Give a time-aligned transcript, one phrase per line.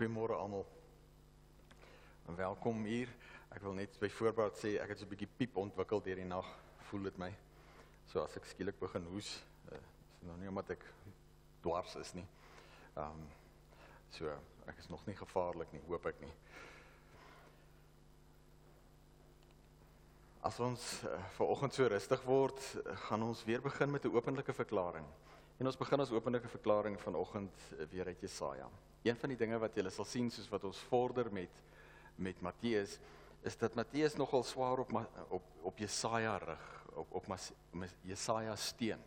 [0.00, 0.66] Goeiemôre almal.
[2.26, 3.10] En welkom hier.
[3.52, 6.24] Ek wil net by voorbaat sê ek het so 'n bietjie piep ontwikkel deur die
[6.24, 6.46] nag,
[6.88, 7.28] voel dit my.
[8.06, 10.86] So as ek skielik begin hoes, uh, is nou nie omdat ek
[11.60, 12.24] dwars is nie.
[12.96, 13.28] Ehm um,
[14.10, 14.32] so
[14.66, 16.32] ek is nog nie gevaarlik nie, hoop ek nie.
[20.40, 24.16] As ons uh, ver oggend so rustig word, uh, gaan ons weer begin met 'n
[24.16, 25.04] openlike verklaring.
[25.60, 28.64] En ons begin ons openlike verklaring vanoggend weer uit Jesaja.
[29.04, 31.58] Een van die dinge wat julle sal sien soos wat ons vorder met
[32.20, 32.94] met Matteus
[33.44, 34.94] is dat Matteus nogal swaar op
[35.28, 37.28] op op Jesaja rig, op op
[38.00, 39.04] Jesaja steun.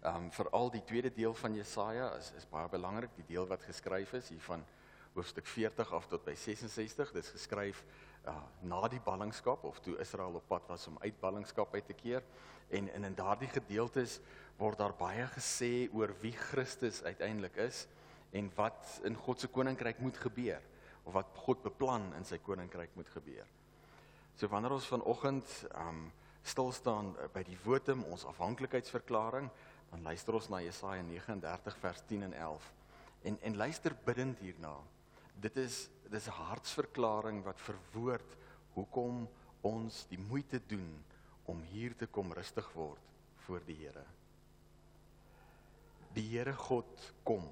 [0.00, 3.62] Ehm um, veral die tweede deel van Jesaja is is baie belangrik, die deel wat
[3.62, 4.66] geskryf is hier van
[5.14, 7.12] hoofstuk 40 af tot by 66.
[7.12, 7.84] Dit is geskryf
[8.28, 11.96] uh, na die ballingskap of toe Israel op pad was om uit ballingskap uit te
[11.96, 12.22] keer
[12.68, 14.20] en, en in daardie gedeeltes
[14.58, 17.86] word daar baie gesê oor wie Christus uiteindelik is
[18.36, 20.62] en wat in God se koninkryk moet gebeur
[21.06, 23.46] of wat God beplan in sy koninkryk moet gebeur.
[24.36, 26.08] So wanneer ons vanoggend um
[26.46, 29.48] stil staan by die wotum ons afhanklikheidsverklaring,
[29.90, 32.72] dan luister ons na Jesaja 39 vers 10 en 11
[33.26, 34.74] en en luister bidend hierna.
[35.42, 38.36] Dit is dis 'n hartsverklaring wat verwoord
[38.74, 39.28] hoekom
[39.62, 41.04] ons die moeite doen
[41.44, 43.02] om hier te kom rustig word
[43.46, 44.04] voor die Here.
[46.14, 47.48] Die Here God kom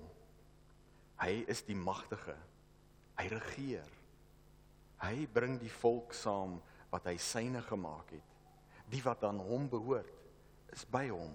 [1.23, 2.35] Hy is die magtige.
[3.19, 3.91] Hy regeer.
[5.05, 6.59] Hy bring die volk saam
[6.91, 8.33] wat hy syne gemaak het.
[8.91, 10.11] Die wat aan hom behoort,
[10.75, 11.33] is by hom.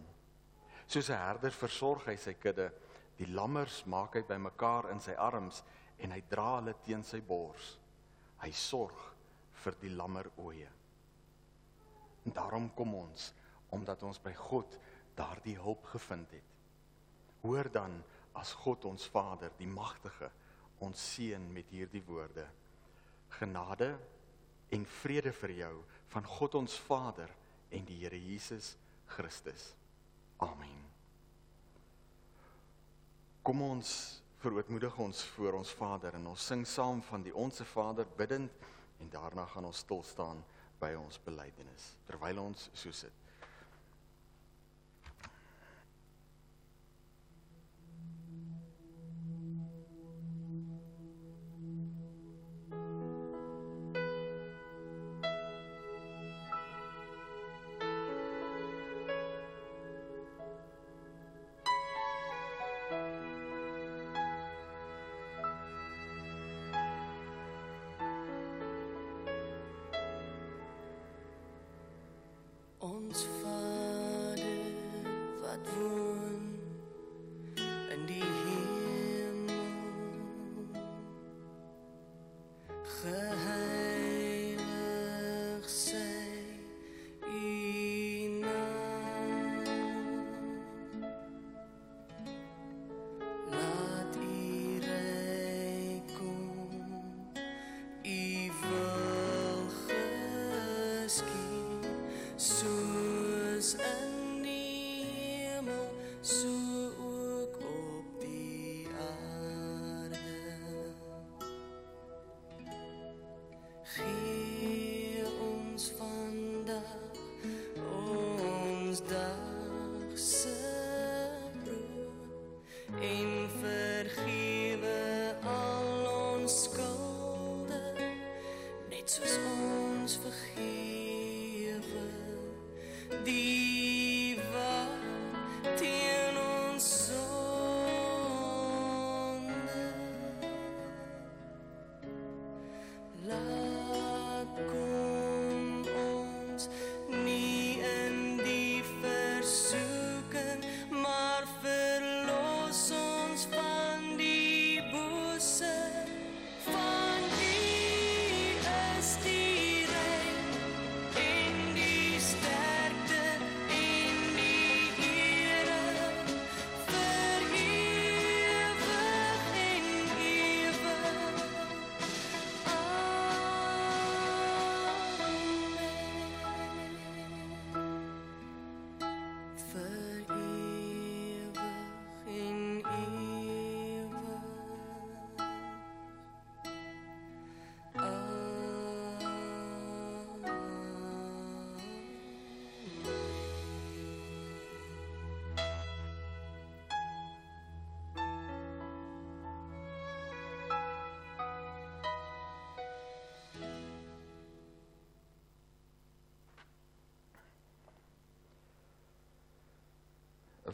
[0.86, 2.72] Soos 'n herder versorg hy sy kudde,
[3.17, 5.64] die lammers maak hy bymekaar in sy arms
[6.00, 7.74] en hy dra hulle teen sy bors.
[8.40, 9.00] Hy sorg
[9.63, 10.69] vir die lammeroë.
[12.25, 13.31] En daarom kom ons
[13.75, 14.78] omdat ons by God
[15.18, 16.56] daardie hulp gevind het.
[17.44, 18.00] Hoor dan
[18.40, 20.29] as God ons Vader, die magtige,
[20.84, 22.45] ons seën met hierdie woorde.
[23.40, 23.91] Genade
[24.74, 25.74] en vrede vir jou
[26.13, 27.31] van God ons Vader
[27.75, 28.74] en die Here Jesus
[29.09, 29.74] Christus.
[30.45, 30.88] Amen.
[33.44, 33.91] Kom ons
[34.39, 38.51] verootmoedig ons voor ons Vader en ons sing saam van die onsse Vader bidend
[39.03, 40.39] en daarna gaan ons stil staan
[40.79, 43.28] by ons belydenis terwyl ons so sit.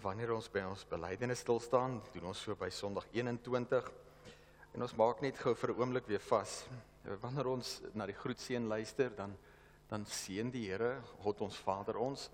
[0.06, 3.88] Wanneer ons by ons belydenis stil staan, doen ons so by Sondag 21.
[4.78, 6.66] En ons maak net gou vir 'n oomblik weer vas.
[7.22, 9.36] Wanneer ons na die groetseën luister, dan
[9.90, 12.30] dan seën die Here, God ons Vader ons,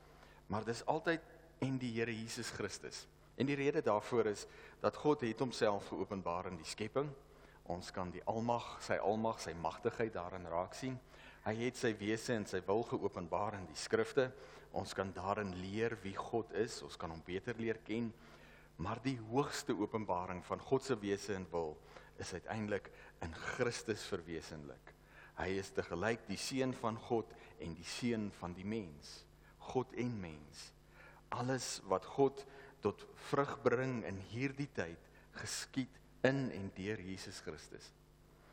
[0.47, 1.21] maar dis altyd
[1.59, 3.07] en die Here Jesus Christus.
[3.37, 4.45] En die rede daarvoor is
[4.79, 7.09] dat God het homself geopenbaar in die skepping.
[7.63, 10.99] Ons kan die almag, sy almag, sy magtigheid daarin raak sien.
[11.41, 14.27] Hy het sy wese en sy wil geopenbaar in die skrifte.
[14.77, 18.11] Ons kan daarin leer wie God is, ons kan hom beter leer ken.
[18.81, 21.75] Maar die hoogste openbaring van God se wese en wil
[22.21, 22.91] is uiteindelik
[23.25, 24.93] in Christus verwesenlik.
[25.39, 29.23] Hy is te gelyk die seun van God en die seun van die mens.
[29.71, 30.67] God en mens.
[31.33, 32.45] Alles wat God
[32.85, 35.09] tot vrug bring in hierdie tyd
[35.39, 35.97] geskied
[36.27, 37.89] in en deur Jesus Christus.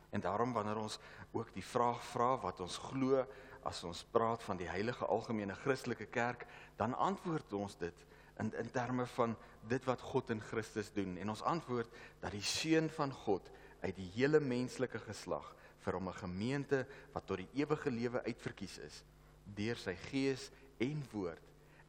[0.09, 0.97] En daarom wanneer ons
[1.31, 3.25] ook die vraag vra wat ons glo
[3.67, 6.45] as ons praat van die heilige algemene Christelike kerk,
[6.77, 8.05] dan antwoord ons dit
[8.39, 9.35] in in terme van
[9.67, 11.17] dit wat God in Christus doen.
[11.17, 11.89] En ons antwoord
[12.21, 13.49] dat die seun van God
[13.81, 18.77] uit die hele menslike geslag vir hom 'n gemeente wat tot die ewige lewe uitverkies
[18.77, 19.03] is
[19.43, 21.47] deur sy gees en woord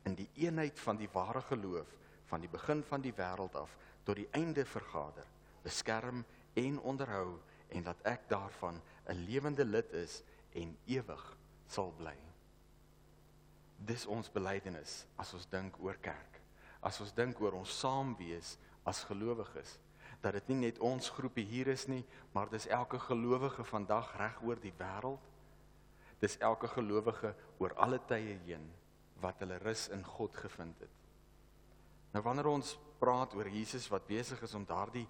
[0.08, 1.88] in die eenheid van die ware geloof
[2.31, 5.26] van die begin van die wêreld af tot die einde vergader
[5.62, 7.38] beskerm en onderhou
[7.69, 10.22] en dat ek daarvan 'n lewende lid is
[10.54, 11.36] en ewig
[11.66, 12.16] sal bly.
[13.76, 16.40] Dis ons belydenis as ons dink oor kerk.
[16.80, 18.56] As ons dink oor ons saam wees
[18.88, 19.78] as gelowiges,
[20.20, 24.40] dat dit nie net ons groepie hier is nie, maar dis elke gelowige vandag reg
[24.44, 25.20] oor die wêreld.
[26.20, 28.66] Dis elke gelowige oor alle tye heen
[29.20, 30.96] wat hulle rus in God gevind het.
[32.12, 35.06] Nou wanneer ons praat oor Jesus wat besig is om daardie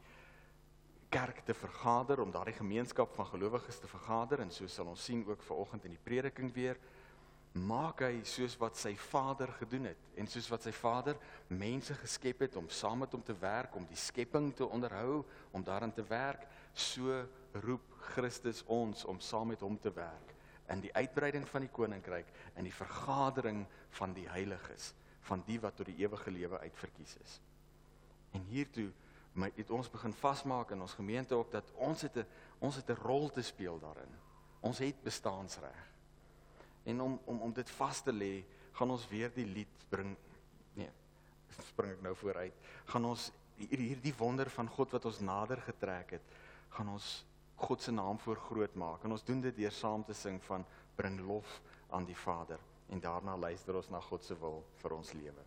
[1.10, 5.24] kerk te vergader, om daardie gemeenskap van gelowiges te vergader en so sal ons sien
[5.26, 6.78] ook vanoggend in die prediking weer
[7.52, 11.18] maak hy soos wat sy Vader gedoen het en soos wat sy Vader
[11.48, 15.64] mense geskep het om saam met hom te werk, om die skepping te onderhou, om
[15.66, 17.24] daarin te werk, so
[17.64, 20.36] roep Christus ons om saam met hom te werk
[20.70, 23.64] in die uitbreiding van die koninkryk en die vergadering
[23.98, 24.92] van die heiliges,
[25.26, 27.40] van die wat tot die ewige lewe uitverkies is.
[28.38, 28.92] En hiertoe
[29.32, 32.26] maar het ons begin vasmaak in ons gemeente ook dat ons het 'n
[32.58, 34.14] ons het 'n rol te speel daarin.
[34.60, 35.90] Ons het bestaansreg.
[36.82, 40.16] En om om om dit vas te lê, gaan ons weer die lied bring.
[40.72, 40.90] Nee,
[41.58, 42.54] spring ek nou vooruit.
[42.84, 46.22] Gaan ons hierdie wonder van God wat ons nader getrek het,
[46.68, 47.26] gaan ons
[47.60, 49.04] God se naam voor groot maak.
[49.04, 50.64] En ons doen dit deur saam te sing van
[50.96, 51.60] bring lof
[51.90, 52.58] aan die Vader
[52.90, 55.44] en daarna luister ons na God se wil vir ons lewe.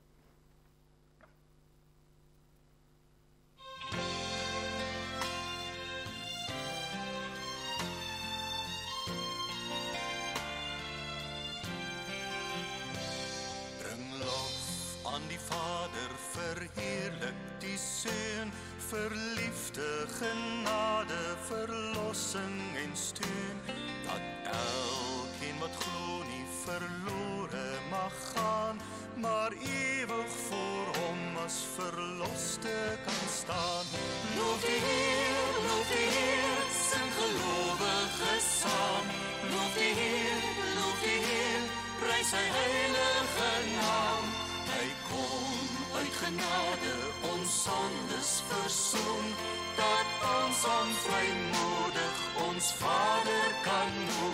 [18.94, 23.58] Verliefde genade verlossing en steun.
[24.06, 27.43] Dat elkeen wat glo nie verlore
[51.04, 52.16] ons onvrymoedig
[52.48, 54.33] ons Vader kan noem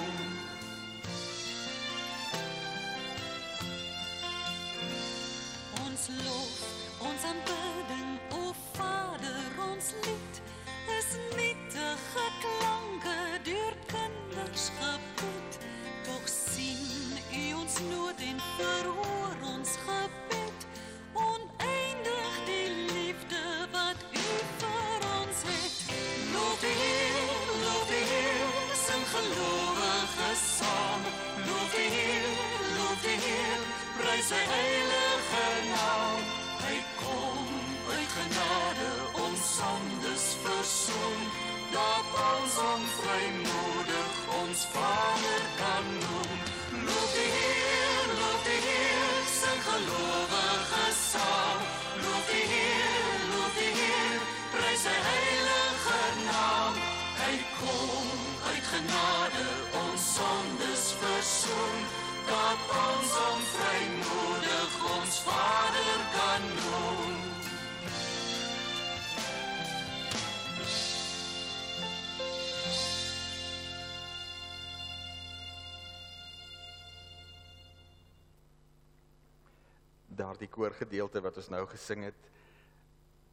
[80.20, 82.28] daardie koorgedeelte wat ons nou gesing het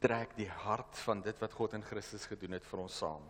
[0.02, 3.25] trek die hart van dit wat God in Christus gedoen het vir ons saam.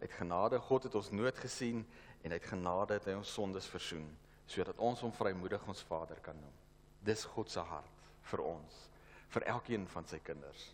[0.00, 1.84] Uit genade God het ons nood gesien
[2.24, 4.06] en uit genade het hy ons sondes versoen
[4.50, 6.56] sodat ons hom vrymoedig ons Vader kan noem.
[7.04, 8.74] Dis God se hart vir ons,
[9.32, 10.66] vir elkeen van sy kinders.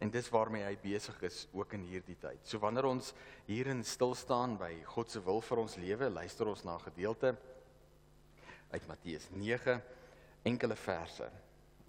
[0.00, 2.40] En dis waarmee hy besig is ook in hierdie tyd.
[2.48, 3.12] So wanneer ons
[3.46, 7.36] hierin stil staan by God se wil vir ons lewe, luister ons na 'n gedeelte
[8.72, 9.76] uit Matteus 9
[10.42, 11.30] enkele verse.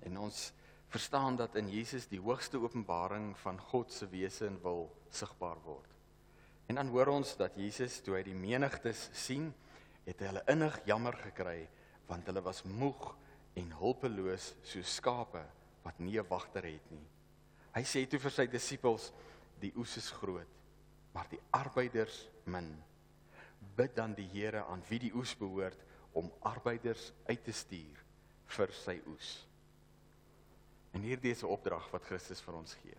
[0.03, 0.51] En ons
[0.93, 5.89] verstaan dat in Jesus die hoogste openbaring van God se wese en wil sigbaar word.
[6.69, 9.49] En dan hoor ons dat Jesus toe hy die menigtes sien,
[10.05, 11.63] het hy hulle innig jammer gekry
[12.09, 13.13] want hulle was moeg
[13.57, 15.41] en hulpeloos soos skape
[15.83, 17.07] wat nie 'n wagter het nie.
[17.73, 19.11] Hy sê toe vir sy disippels:
[19.59, 20.53] "Die oes is groot,
[21.13, 22.83] maar die arbeiders min.
[23.75, 25.79] Bid dan die Here aan wie die oes behoort
[26.11, 28.02] om arbeiders uit te stuur
[28.47, 29.47] vir sy oes."
[30.93, 32.97] En hierdie is 'n opdrag wat Christus vir ons gee.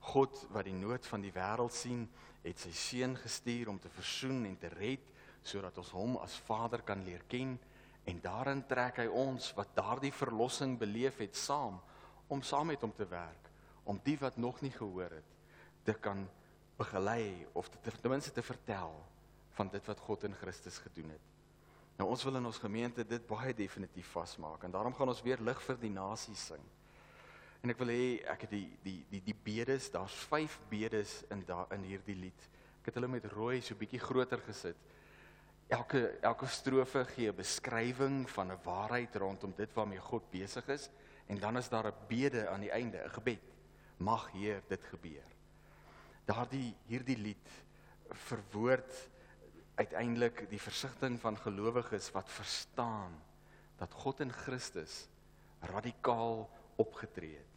[0.00, 2.08] God wat die nood van die wêreld sien,
[2.42, 5.10] het sy seun gestuur om te versoen en te red
[5.42, 7.58] sodat ons hom as Vader kan leer ken
[8.04, 11.80] en daarin trek hy ons wat daardie verlossing beleef het saam
[12.28, 13.50] om saam met hom te werk
[13.84, 15.30] om die wat nog nie gehoor het
[15.86, 16.24] te kan
[16.78, 18.94] begelei of te, ten minste te vertel
[19.58, 21.31] van dit wat God in Christus gedoen het.
[21.98, 25.40] Nou ons wil in ons gemeente dit baie definitief vasmaak en daarom gaan ons weer
[25.44, 26.62] lig vir die nasie sing.
[27.62, 31.44] En ek wil hê ek het die die die die bedes, daar's 5 bedes in
[31.46, 32.48] daar in hierdie lied.
[32.80, 34.78] Ek het hulle met rooi so bietjie groter gesit.
[35.72, 40.90] Elke elke strofe gee 'n beskrywing van 'n waarheid rondom dit waarmee God besig is
[41.28, 43.46] en dan is daar 'n bede aan die einde, 'n gebed.
[43.98, 45.26] Mag Heer dit gebeur.
[46.26, 47.48] Daardie hierdie lied
[48.10, 49.08] verwoord
[49.74, 53.14] uiteindelik die versigtiging van gelowiges wat verstaan
[53.80, 55.08] dat God in Christus
[55.60, 57.52] radikaal opgetree het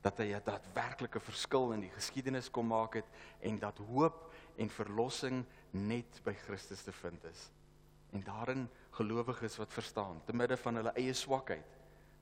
[0.00, 3.08] dat hy 'n daadwerklike verskil in die geskiedenis kom maak het
[3.40, 7.50] en dat hoop en verlossing net by Christus te vind is.
[8.12, 11.76] En daarin gelowiges wat verstaan te midde van hulle eie swakheid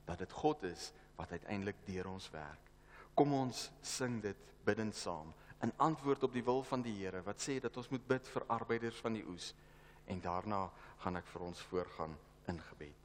[0.05, 2.71] dat dit God is wat uiteindelik deur ons werk.
[3.13, 7.41] Kom ons sing dit bidend saam in antwoord op die wil van die Here wat
[7.43, 9.53] sê dat ons moet bid vir arbeiders van die oes
[10.07, 10.63] en daarna
[11.03, 12.15] gaan ek vir ons voorgaan
[12.51, 12.98] in gebed.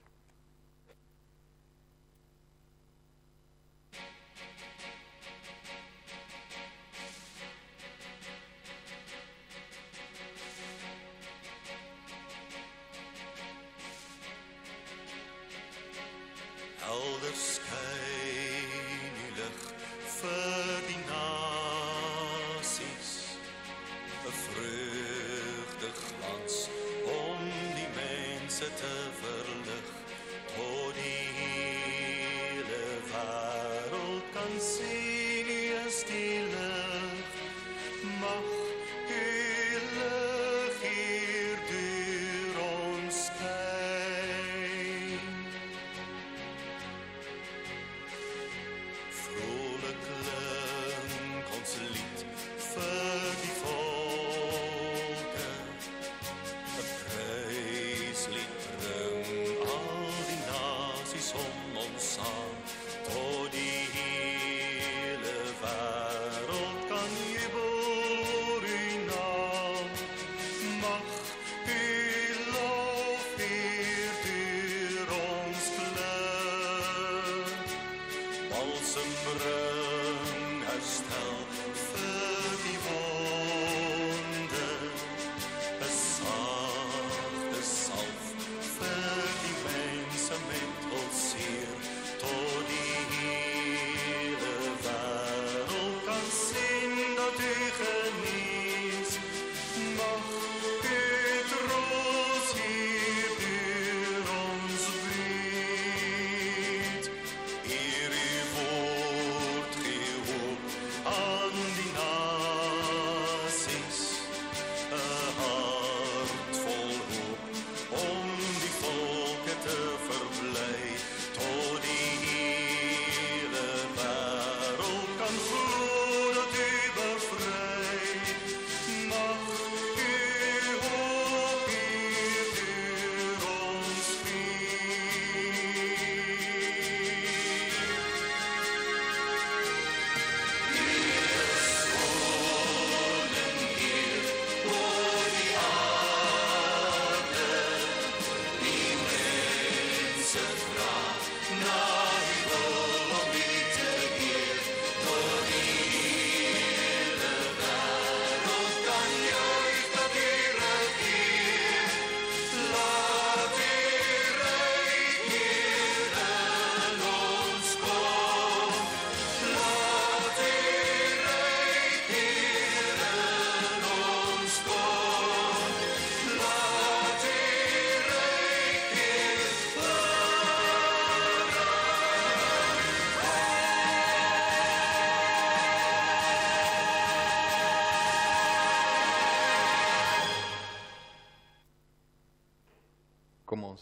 [61.85, 63.44] Om ons saam.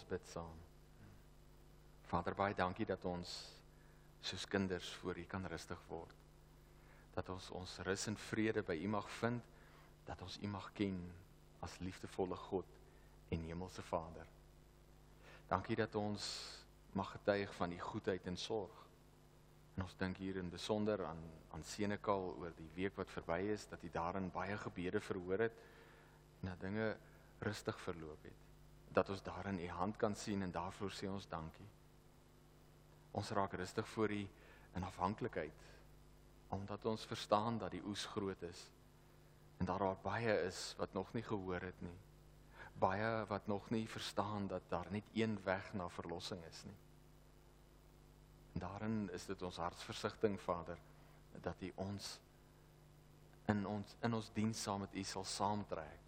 [0.02, 0.58] Ons bid saam.
[2.10, 3.30] Vader, baie dankie dat ons
[4.22, 6.16] soos kinders voor U kan rustig word.
[7.14, 9.42] Dat ons ons rus en vrede by U mag vind,
[10.06, 10.98] dat ons U mag ken
[11.62, 12.66] as liefdevolle God
[13.32, 14.26] en hemelse Vader.
[15.48, 16.26] Dankie dat ons
[16.98, 18.74] mag getuig van U goedheid en sorg.
[19.76, 23.66] En ons dink hier in besonder aan aan Senekal oor die week wat verby is
[23.68, 25.58] dat hy daarin baie gebede verhoor het
[26.40, 26.86] en dat dinge
[27.44, 28.51] rustig verloop het.
[28.92, 31.68] Dat ons daarin u hand kan sien en daarvoor sê ons dankie.
[33.10, 34.28] Ons raak rustig voor u
[34.74, 35.68] in afhanklikheid
[36.52, 38.66] omdat ons verstaan dat die oes groot is
[39.56, 41.98] en daar daar baie is wat nog nie gehoor het nie.
[42.78, 46.76] Baie wat nog nie verstaan dat daar net een weg na verlossing is nie.
[48.52, 50.78] En daarin is dit ons hartsversigtiging Vader
[51.40, 52.18] dat U ons
[53.46, 56.01] in ons in ons diens saam met U sal saamtrek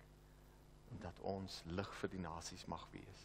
[1.02, 3.24] dat ons lig vir die nasies mag wees.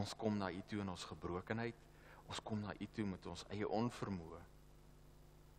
[0.00, 1.78] Ons kom na U toe in ons gebrokenheid.
[2.26, 4.40] Ons kom na U toe met ons eie onvermoë.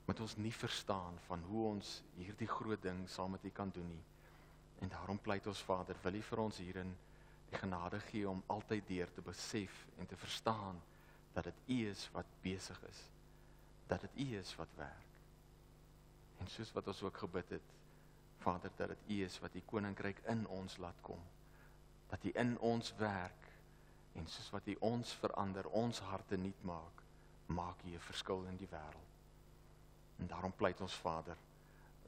[0.05, 3.87] Met ons nie verstaan van hoe ons hierdie groot ding saam met U kan doen
[3.89, 4.03] nie.
[4.83, 6.91] En daarom pleit ons Vader, wil U vir ons hierin
[7.49, 10.81] die genade gee om altyd deur te besef en te verstaan
[11.33, 13.01] dat dit U is wat besig is.
[13.87, 15.11] Dat dit U is wat werk.
[16.43, 17.73] En soos wat ons ook gebid het,
[18.45, 21.21] Vader, dat dit U is wat die koninkryk in ons laat kom.
[22.11, 23.49] Dat U in ons werk
[24.15, 27.03] en soos wat U ons verander, ons harte nuut maak,
[27.47, 29.13] maak U 'n verskil in die wêreld.
[30.19, 31.37] En daarom pleit ons Vader,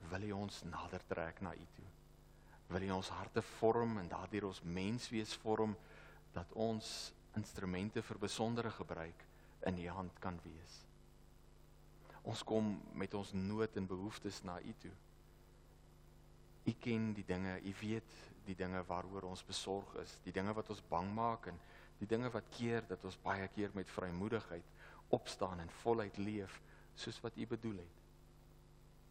[0.10, 1.90] wil U ons nader trek na U toe.
[2.68, 5.76] Wil U ons harte vorm en daardeur ons menswees vorm
[6.34, 9.26] dat ons instrumente vir besondere gebruik
[9.70, 10.76] in u hand kan wees.
[12.28, 14.94] Ons kom met ons nood en behoeftes na u toe.
[16.68, 18.16] U ken die dinge, u weet
[18.48, 21.60] die dinge waaroor ons besorg is, die dinge wat ons bang maak en
[22.00, 24.76] die dinge wat keer dat ons baie keer met vrymoedigheid
[25.16, 26.60] opstaan en voluit leef
[26.96, 28.04] soos wat u bedoel het.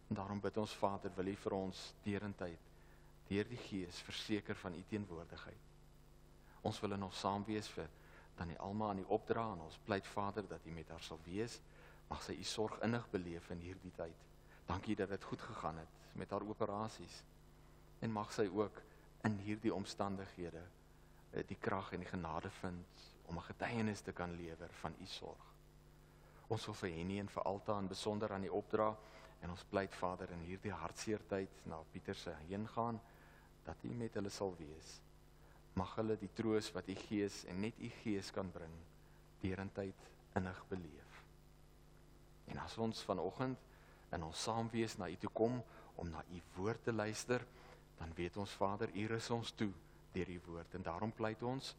[0.08, 2.72] En daarom bid ons Vader, wil u vir ons deurentyd
[3.26, 5.72] deur die Gees verseker van u teenwoordigheid.
[6.66, 7.88] Ons wil in ons saam wees vir
[8.36, 11.20] dan die Alma aan die opdra en ons pleit Vader dat U met haar sal
[11.24, 11.60] wees.
[12.10, 14.24] Mag sy U sorg innig beleef in hierdie tyd.
[14.68, 17.22] Dankie dat dit goed gegaan het met haar operasies.
[18.00, 18.82] En mag sy ook
[19.24, 20.62] in hierdie omstandighede
[21.30, 25.06] eh, die krag en die genade vind om 'n getuienis te kan lewer van U
[25.06, 25.54] sorg.
[26.48, 28.96] Ons wil vir Henny en vir Alta in besonder aan die opdra
[29.40, 33.00] en ons pleit Vader in hierdie hartseer tyd na Pieter se heen gaan
[33.64, 35.00] dat U met hulle sal wees
[35.76, 38.72] mag hulle die troos wat u gees en net u gees kan bring
[39.42, 40.06] derentyd
[40.38, 41.18] innig beleef.
[42.48, 43.60] En as ons vanoggend
[44.16, 45.58] in ons saamwees na u toe kom
[46.00, 47.44] om na u woord te luister,
[47.98, 49.72] dan weet ons Vader, u is ons toe
[50.12, 51.74] deur u woord en daarom pleit ons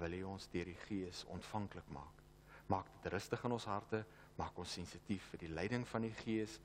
[0.00, 2.22] wil u ons deur die gees ontvanklik maak.
[2.66, 4.04] Maak dit rustig in ons harte,
[4.36, 6.58] maak ons sensitief vir die leiding van die gees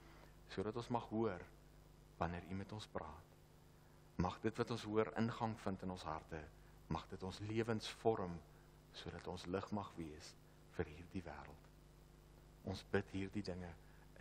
[0.50, 1.44] sodat ons mag hoor
[2.18, 3.36] wanneer u met ons praat.
[4.20, 6.42] Mag dit wat ons hoor ingang vind in ons harte
[6.90, 8.38] mag dit ons lewens vorm
[9.02, 10.34] sodat ons lig mag wees
[10.78, 11.70] vir hierdie wêreld.
[12.70, 13.70] Ons bid hierdie dinge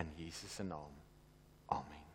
[0.05, 1.01] in Jesus se naam.
[1.75, 2.08] Amen.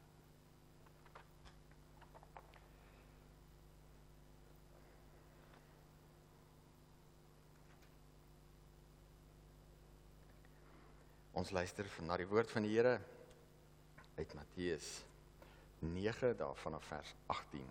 [11.33, 12.99] Ons luister na die woord van die Here
[14.19, 14.89] uit Matteus
[15.81, 17.63] 9 daarvan af vers 18.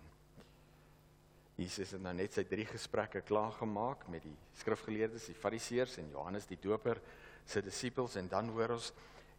[1.55, 6.11] Jesus het nou net sy drie gesprekke klaar gemaak met die skrifgeleerdes, die fariseërs en
[6.11, 6.99] Johannes die Doper
[7.47, 8.89] se disippels en dan hoor ons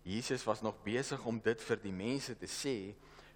[0.09, 2.95] Jesus was nog besig om dit vir die mense te sê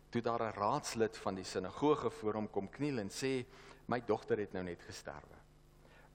[0.09, 3.45] toe daar 'n raadslid van die sinagoge voor hom kom kniel en sê
[3.89, 5.37] my dogter het nou net gesterwe.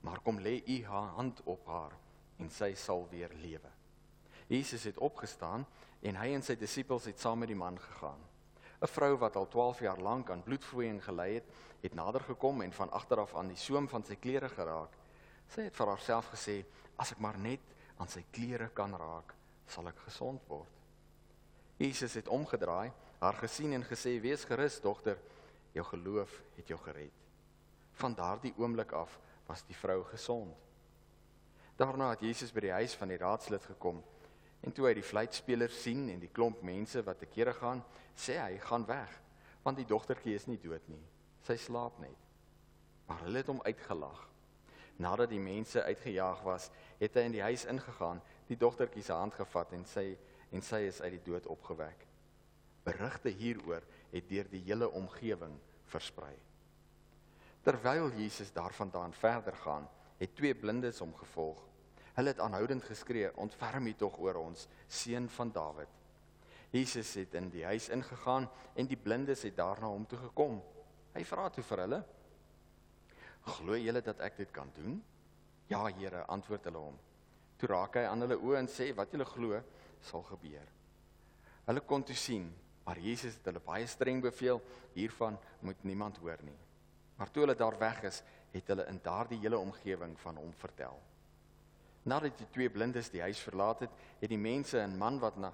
[0.02, 1.94] Maar kom lê u hand op haar
[2.40, 3.83] en sy sal weer lewe.
[4.54, 5.66] Jesus het opgestaan
[6.06, 8.22] en hy en sy disippels het saam met die man gegaan.
[8.84, 11.48] 'n Vrou wat al 12 jaar lank aan bloedvloeiing gely het,
[11.82, 14.94] het nader gekom en van agter af aan die soem van sy klere geraak.
[15.48, 16.66] Sy het vir haarself gesê:
[16.98, 17.62] "As ek maar net
[17.98, 19.34] aan sy klere kan raak,
[19.68, 20.70] sal ek gesond word."
[21.78, 25.18] Jesus het omgedraai, haar gesien en gesê: "Wees gerus, dogter,
[25.72, 27.14] jou geloof het jou gered."
[27.94, 30.56] Van daardie oomblik af was die vrou gesond.
[31.76, 34.04] Daarna het Jesus by die huis van die raadslid gekom.
[34.64, 37.84] En toe hy die fluitspelers sien en die klomp mense wat te kere gaan,
[38.16, 39.22] sê hy: "Gaan weg,
[39.64, 41.04] want die dogtertjie is nie dood nie."
[41.44, 42.20] Sy slaap net.
[43.08, 44.30] Maar hulle het hom uitgelag.
[44.98, 49.34] Nadat die mense uitgejaag was, het hy in die huis ingegaan, die dogtertjie se hand
[49.34, 50.14] gevat en sy
[50.54, 52.06] en sy is uit die dood opgewek.
[52.86, 55.56] Berigte hieroor het deur die hele omgewing
[55.90, 56.36] versprei.
[57.64, 59.88] Terwyl Jesus daarvandaan verder gaan,
[60.20, 61.60] het twee blindes hom gevolg.
[62.14, 65.90] Hulle het aanhoudend geskree: "Ontferm U tog oor ons, seun van Dawid."
[66.74, 70.62] Jesus het in die huis ingegaan en die blindes het daarna hom toe gekom.
[71.14, 72.04] Hy vra toe vir hulle:
[73.46, 75.04] "Glo julle dat ek dit kan doen?"
[75.68, 77.00] "Ja, Here," antwoord hulle hom.
[77.58, 79.62] Toe raak hy aan hulle oë en sê: "Wat julle glo,
[80.02, 80.68] sal gebeur."
[81.66, 82.54] Hulle kon toe sien,
[82.86, 84.62] maar Jesus het hulle baie streng beveel:
[84.94, 86.58] "Hiervan moet niemand hoor nie."
[87.16, 91.00] Maar toe hulle daar weg is, het hulle in daardie hele omgewing van hom vertel.
[92.04, 95.54] Nadat die twee blindes die huis verlaat het, het die mense 'n man wat na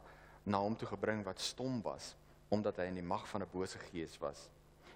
[0.50, 2.16] na hom toe gebring wat stom was,
[2.50, 4.50] omdat hy in die mag van 'n bose gees was.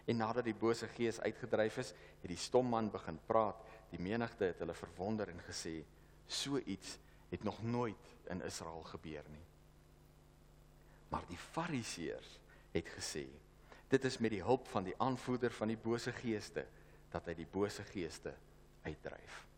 [0.06, 3.56] En nadat die bose gees uitgedryf is, het die stom man begin praat.
[3.90, 5.84] Die menigte het hulle verwonder en gesê:
[6.28, 6.98] "So iets
[7.30, 9.46] het nog nooit in Israel gebeur nie."
[11.10, 12.40] Maar die Fariseërs
[12.72, 13.28] het gesê:
[13.88, 16.66] Dit is met die hulp van die aanvoerder van die bose geeste
[17.10, 18.34] dat hy die bose geeste
[18.82, 19.53] uitdryf.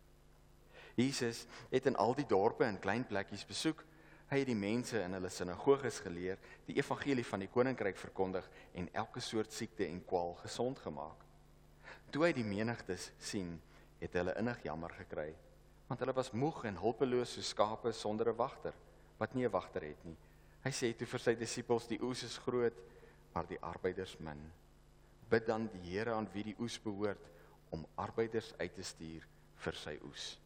[0.95, 3.83] Jesus het in al die dorpe en klein plekkies besoek.
[4.31, 8.87] Hy het die mense in hulle sinagoges geleer, die evangelie van die koninkryk verkondig en
[8.93, 11.21] elke soort siekte en kwaal gesond gemaak.
[12.09, 13.59] Toe hy die menigtes sien,
[13.99, 15.29] het hulle innig jammer gekry,
[15.89, 18.73] want hulle was moeg en hulpeloos so skape sonder 'n wagter,
[19.19, 20.17] wat nie 'n wagter het nie.
[20.63, 22.77] Hy sê toe vir sy disippels: "Die oes is groot,
[23.33, 24.51] maar die arbeiders min.
[25.29, 27.29] Bid dan die Here aan wie die oes behoort
[27.69, 30.44] om arbeiders uit te stuur vir sy oes."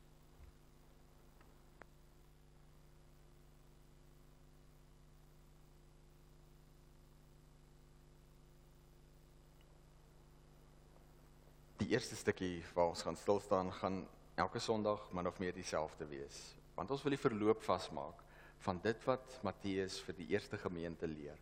[11.89, 13.95] Die eerste stukkie waar ons gaan stil staan gaan
[14.37, 16.35] elke Sondag min of meer dieselfde wees,
[16.75, 18.19] want ons wil die verloop vasmaak
[18.61, 21.39] van dit wat Matteus vir die eerste gemeente leer.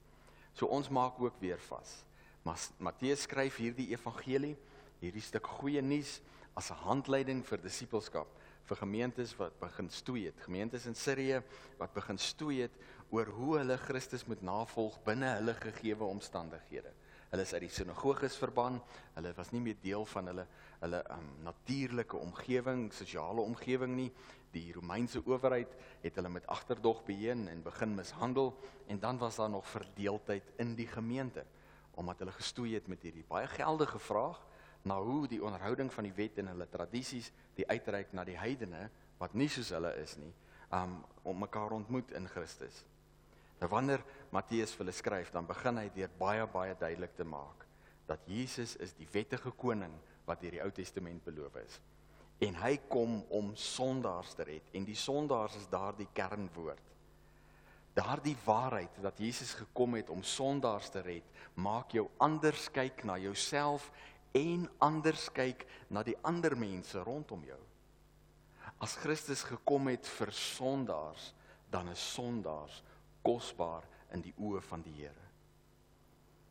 [0.55, 1.91] So ons maak ook weer vas.
[2.47, 4.53] Maar Matteus skryf hierdie evangelie,
[5.01, 6.21] hierdie stuk goeie nuus
[6.55, 8.31] as 'n handleiding vir disippelskap
[8.71, 11.43] vir gemeentes wat begin stoei het, gemeentes in Sirië
[11.77, 12.79] wat begin stoei het
[13.09, 16.93] oor hoe hulle Christus moet navolg binne hulle gegeewe omstandighede.
[17.31, 18.79] Hulle is uit die sinagoges verban.
[19.17, 24.11] Hulle was nie meer deel van hulle hulle um, natuurlike omgewing, sosiale omgewing nie.
[24.53, 28.53] Die Romeinse owerheid het hulle met agterdog beheen en begin mishandel
[28.87, 31.45] en dan was daar nog verdeeldheid in die gemeente
[31.97, 34.37] omdat hulle gestoei het met hierdie baie geldige vraag
[34.85, 38.83] na hoe die onderhouding van die wet en hulle tradisies die uitreik na die heidene
[39.17, 40.29] wat nie soos hulle is nie
[40.73, 42.83] um, om mekaar ontmoet in Christus.
[43.61, 47.65] Nou wanneer Matteus vir hulle skryf, dan begin hy deur baie baie duidelik te maak
[48.07, 49.91] dat Jesus is die wettige koning
[50.27, 51.79] wat deur die Ou Testament beloof is.
[52.39, 56.83] En hy kom om sondaars te red en die sondaars is daardie kernwoord.
[57.97, 63.17] Daardie waarheid dat Jesus gekom het om sondaars te red, maak jou anders kyk na
[63.17, 63.89] jouself
[64.37, 67.59] en anders kyk na die ander mense rondom jou.
[68.79, 71.31] As Christus gekom het vir sondaars,
[71.73, 72.83] dan is sondaars
[73.27, 75.25] kosbaar in die oë van die Here.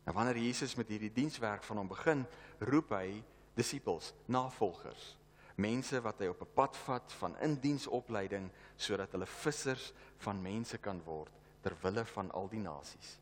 [0.07, 2.23] En wanneer Jesus met hierdie dienswerk van hom begin,
[2.69, 3.17] roep hy
[3.57, 5.15] disippels, navolgers,
[5.57, 9.91] mense wat hy op 'n pad vat van indiensopleiding sodat hulle vissers
[10.23, 13.17] van mense kan word ter wille van al die nasies.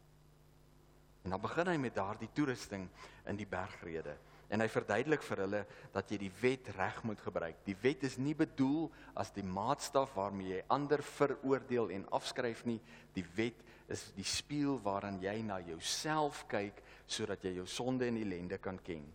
[1.24, 2.90] En dan begin hy met daardie toerusting
[3.26, 4.18] in die bergrede
[4.54, 5.62] en hy verduidelik vir hulle
[5.94, 7.64] dat jy die wet reg moet gebruik.
[7.66, 12.80] Die wet is nie bedoel as die maatstaf waarmee jy ander veroordeel en afskryf nie.
[13.18, 18.20] Die wet is die spieël waaraan jy na jouself kyk sodat jy jou sonde en
[18.22, 19.06] ellende kan ken.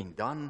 [0.00, 0.48] En dan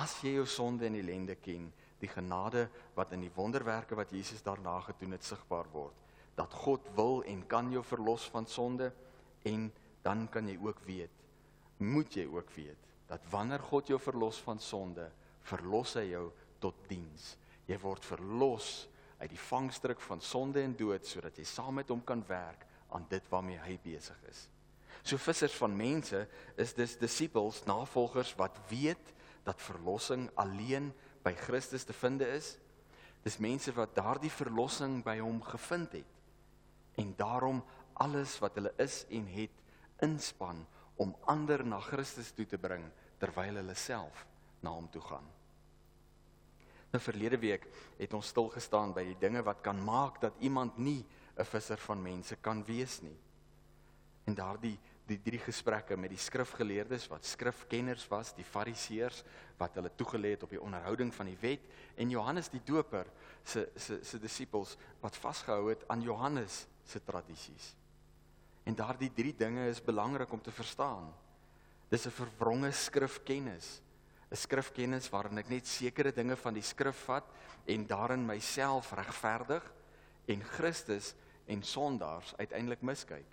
[0.00, 1.68] as jy jou sonde en ellende ken,
[2.02, 5.98] die genade wat in die wonderwerke wat Jesus daarna gedoen het sigbaar word,
[6.36, 8.88] dat God wil en kan jou verlos van sonde
[9.48, 9.68] en
[10.02, 11.12] dan kan jy ook weet,
[11.78, 15.08] moet jy ook weet dat wanneer God jou verlos van sonde,
[15.48, 16.26] verlos hy jou
[16.62, 17.34] tot diens.
[17.68, 18.86] Jy word verlos
[19.18, 23.06] uit die vangstruk van sonde en dood sodat jy saam met hom kan werk aan
[23.10, 24.46] dit waarmee hy besig is.
[25.02, 26.26] So vissers van mense
[26.60, 29.12] is dis disippels, navolgers wat weet
[29.46, 30.92] dat verlossing alleen
[31.24, 32.56] by Christus te vind is.
[33.22, 36.18] Dis mense wat daardie verlossing by hom gevind het
[37.00, 37.62] en daarom
[38.04, 39.62] alles wat hulle is en het
[40.04, 40.60] inspann
[41.02, 42.84] om ander na Christus toe te bring
[43.18, 44.26] terwyl hulle self
[44.62, 45.26] na hom toe gaan.
[46.92, 47.66] Nou verlede week
[47.98, 51.04] het ons stil gestaan by die dinge wat kan maak dat iemand nie
[51.36, 53.16] 'n visser van mense kan wees nie.
[54.26, 59.24] En daardie die drie gesprekke met die skrifgeleerdes wat skrifkenners was, die fariseërs
[59.58, 61.60] wat hulle toegelê het op die onderhouding van die wet
[61.96, 63.06] en Johannes die Doper
[63.44, 67.74] se se se disippels wat vasgehou het aan Johannes se tradisies.
[68.64, 71.12] En daardie drie dinge is belangrik om te verstaan.
[71.88, 73.82] Dis 'n verwronge skrifkennis
[74.32, 77.28] 'n skrifkennis waarin ek net sekere dinge van die skrif vat
[77.68, 79.66] en daarin myself regverdig
[80.32, 81.12] en Christus
[81.52, 83.28] en sondaars uiteindelik miskyk.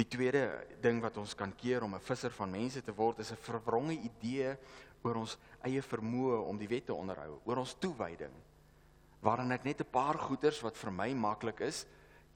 [0.00, 0.46] Die tweede
[0.80, 3.92] ding wat ons kan keer om 'n visser van mense te word is 'n verwronge
[3.92, 4.56] idee
[5.02, 8.32] oor ons eie vermoë om die wet te onderhou, oor ons toewyding.
[9.20, 11.84] Waarin ek net 'n paar goeders wat vir my maklik is,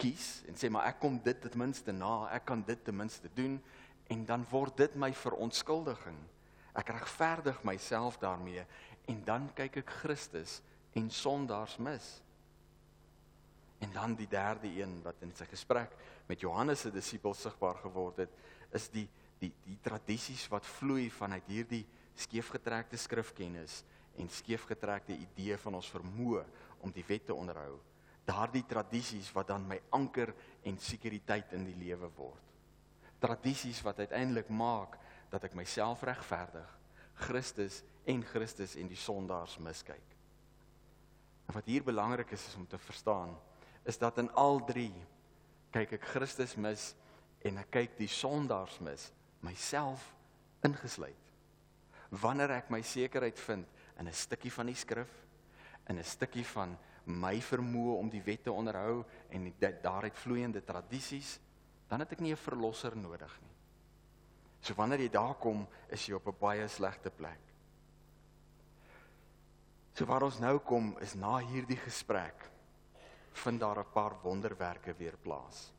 [0.00, 3.30] kies en sê maar ek kom dit ten minste na, ek kan dit ten minste
[3.36, 3.58] doen
[4.12, 6.18] en dan word dit my verontskuldiging.
[6.74, 8.64] Ek regverdig myself daarmee
[9.10, 10.60] en dan kyk ek Christus
[10.98, 12.08] en sondaars mis.
[13.84, 15.94] En dan die derde een wat in sy gesprek
[16.28, 18.40] met Johannes se disippels sigbaar geword het,
[18.74, 19.08] is die
[19.40, 21.82] die die tradisies wat vloei vanuit hierdie
[22.16, 23.82] skeefgetrekte skrifkennis
[24.16, 26.44] en skeefgetrekte idee van ons vermoë
[26.86, 27.74] om die wet te onderhou.
[28.24, 30.32] Daardie tradisies wat dan my anker
[30.64, 32.40] en sekuriteit in die lewe word.
[33.20, 34.98] Tradisies wat uiteindelik maak
[35.30, 36.68] dat ek myself regverdig,
[37.26, 40.14] Christus en Christus en die sondaars miskyk.
[41.48, 43.36] En wat hier belangrik is is om te verstaan
[43.84, 44.94] is dat in al drie
[45.74, 46.94] kyk ek Christus mis
[47.44, 49.10] en ek kyk die sondaars mis,
[49.44, 50.06] myself
[50.64, 51.20] ingesluit.
[52.14, 55.10] Wanneer ek my sekerheid vind in 'n stukkie van die skrif,
[55.88, 61.38] in 'n stukkie van my vermoë om die wet te onderhou en daaruit vloeiende tradisies,
[61.88, 63.54] dan het ek nie 'n verlosser nodig nie.
[64.60, 67.40] So wanneer jy daar kom, is jy op 'n baie slegte plek.
[69.94, 72.50] So waar ons nou kom is na hierdie gesprek
[73.34, 75.72] vind daar 'n paar wonderwerke weer plaas.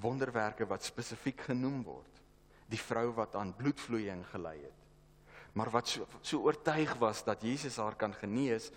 [0.00, 2.22] Wonderwerke wat spesifiek genoem word.
[2.66, 4.80] Die vrou wat aan bloedvloeiing gely het.
[5.52, 8.70] Maar wat so so oortuig was dat Jesus haar kan genees,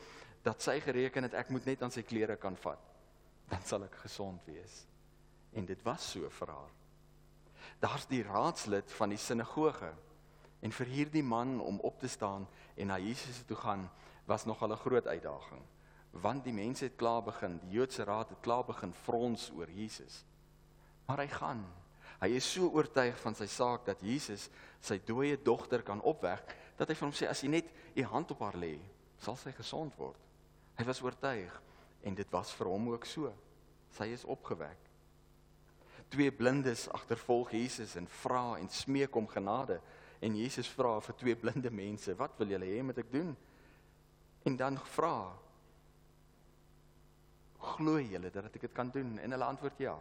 [0.45, 2.81] dat sy gereken het ek moet net aan sy klere kan vat,
[3.49, 4.83] dan sal ek gesond wees.
[5.57, 6.73] En dit was so vir haar.
[7.81, 9.91] Daar's die raadslid van die sinagoge.
[10.61, 13.89] En vir hierdie man om op te staan en na Jesus toe gaan,
[14.25, 15.65] was nogal 'n groot uitdaging
[16.21, 20.23] want die mense het klaar begin, die Joodse raad het klaar begin frons oor Jesus.
[21.07, 21.63] Maar hy gaan.
[22.21, 24.47] Hy is so oortuig van sy saak dat Jesus
[24.83, 28.31] sy dooie dogter kan opwek dat hy vir hom sê as jy net u hand
[28.31, 28.77] op haar lê,
[29.19, 30.19] sal sy gesond word.
[30.75, 31.61] Hy was oortuig
[32.05, 33.31] en dit was vir hom ook so.
[33.95, 34.81] Sy is opgewek.
[36.11, 39.79] Twee blindes agtervolg Jesus en vra en smeek om genade
[40.23, 43.35] en Jesus vra vir twee blinde mense, "Wat wil julle hê moet ek doen?"
[44.45, 45.33] En dan vra
[47.59, 49.17] glo julle dat ek dit kan doen?
[49.19, 49.95] En hulle antwoord ja.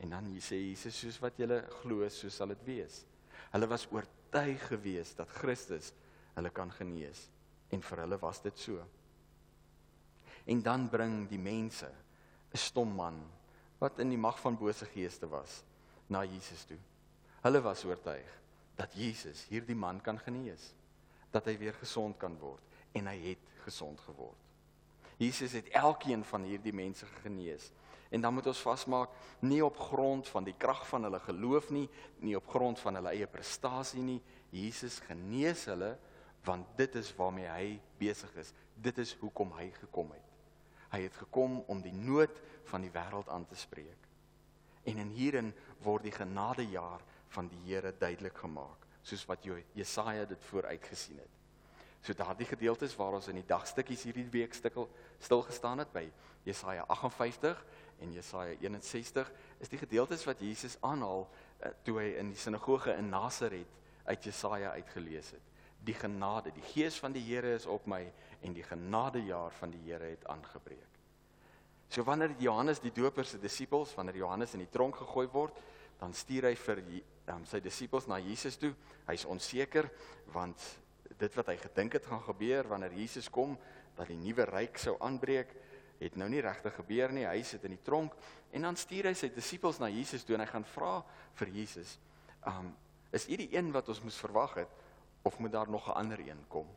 [0.00, 3.04] En dan sê Jesus soos wat julle glo, so sal dit wees.
[3.50, 5.92] Hulle was oortuig geweest dat Christus
[6.36, 7.28] hulle kan genees
[7.70, 8.86] en vir hulle was dit so.
[10.44, 11.90] En dan bring die mense
[12.52, 13.20] 'n stom man
[13.78, 15.62] wat in die mag van bose geeste was
[16.06, 16.78] na Jesus toe.
[17.40, 18.40] Hulle was oortuig
[18.76, 20.74] dat Jesus hierdie man kan genees,
[21.30, 24.36] dat hy weer gesond kan word en hy het gesond geword.
[25.20, 27.70] Jesus het elkeen van hierdie mense genees.
[28.10, 29.12] En dan moet ons vasmaak
[29.46, 31.86] nie op grond van die krag van hulle geloof nie,
[32.24, 34.18] nie op grond van hulle eie prestasie nie.
[34.50, 35.94] Jesus genees hulle
[36.44, 37.66] want dit is waarmee hy
[38.00, 38.54] besig is.
[38.74, 40.29] Dit is hoekom hy gekom het.
[40.90, 44.08] Hy het gekom om die nood van die wêreld aan te spreek.
[44.88, 45.52] En in hierin
[45.84, 47.02] word die genadejaar
[47.34, 51.40] van die Here duidelik gemaak, soos wat Jesaja dit vooruit gesien het.
[52.00, 54.88] So daardie gedeeltes waar ons in die dagstukkies hierdie week stikkel
[55.20, 56.06] stil gestaan het by
[56.46, 57.60] Jesaja 58
[58.00, 59.28] en Jesaja 61
[59.60, 63.76] is die gedeeltes wat Jesus aanhaal uh, toe hy in die sinagoge in Nasaret
[64.08, 65.49] uit Jesaja uitgelees het.
[65.84, 68.02] Die genade, die gees van die Here is op my
[68.44, 70.98] en die genadejaar van die Here het aangebreek.
[71.90, 75.56] So wanneer Johannes die Doper se disippels, wanneer Johannes in die tronk gegooi word,
[75.98, 76.82] dan stuur hy vir
[77.32, 78.70] um, sy disippels na Jesus toe.
[79.08, 79.90] Hy's onseker
[80.34, 80.62] want
[81.20, 83.56] dit wat hy gedink het gaan gebeur wanneer Jesus kom
[83.96, 85.52] dat die nuwe ryk sou aanbreek
[86.00, 88.14] het nou nie regtig gebeur nie hy sit in die tronk
[88.56, 91.00] en dan stuur hy sy disippels na Jesus toe en hy gaan vra
[91.40, 91.98] vir Jesus
[92.48, 92.70] um
[93.16, 94.78] is u die een wat ons moes verwag het
[95.22, 96.68] of moet daar nog 'n ander een kom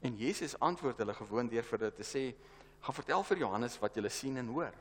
[0.00, 2.34] en Jesus antwoord hulle gewoon deur vir hulle te sê
[2.80, 4.74] gaan vertel vir Johannes wat julle sien en hoor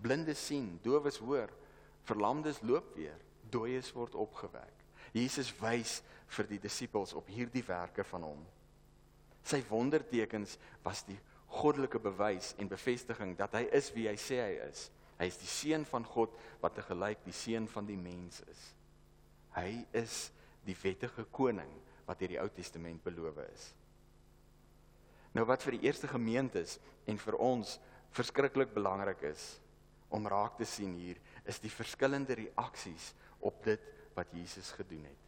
[0.00, 1.48] blindes sien dowes hoor
[2.02, 3.18] verlamdes loop weer
[3.50, 6.00] dooies word opgewek Jesus wys
[6.32, 8.40] vir die disippels op hierdie werke van hom.
[9.44, 11.18] Sy wondertekens was die
[11.52, 14.86] goddelike bewys en bevestiging dat hy is wie hy sê hy is.
[15.18, 18.62] Hy is die seun van God wat te gelyk die seun van die mens is.
[19.52, 20.30] Hy is
[20.66, 21.70] die wettige koning
[22.06, 23.72] wat hierdie Ou Testament beloof is.
[25.32, 26.76] Nou wat vir die eerste gemeentes
[27.08, 27.78] en vir ons
[28.12, 29.46] verskriklik belangrik is
[30.12, 33.84] om raak te sien hier is die verskillende reaksies op dit
[34.16, 35.20] wat Jesus gedoen het.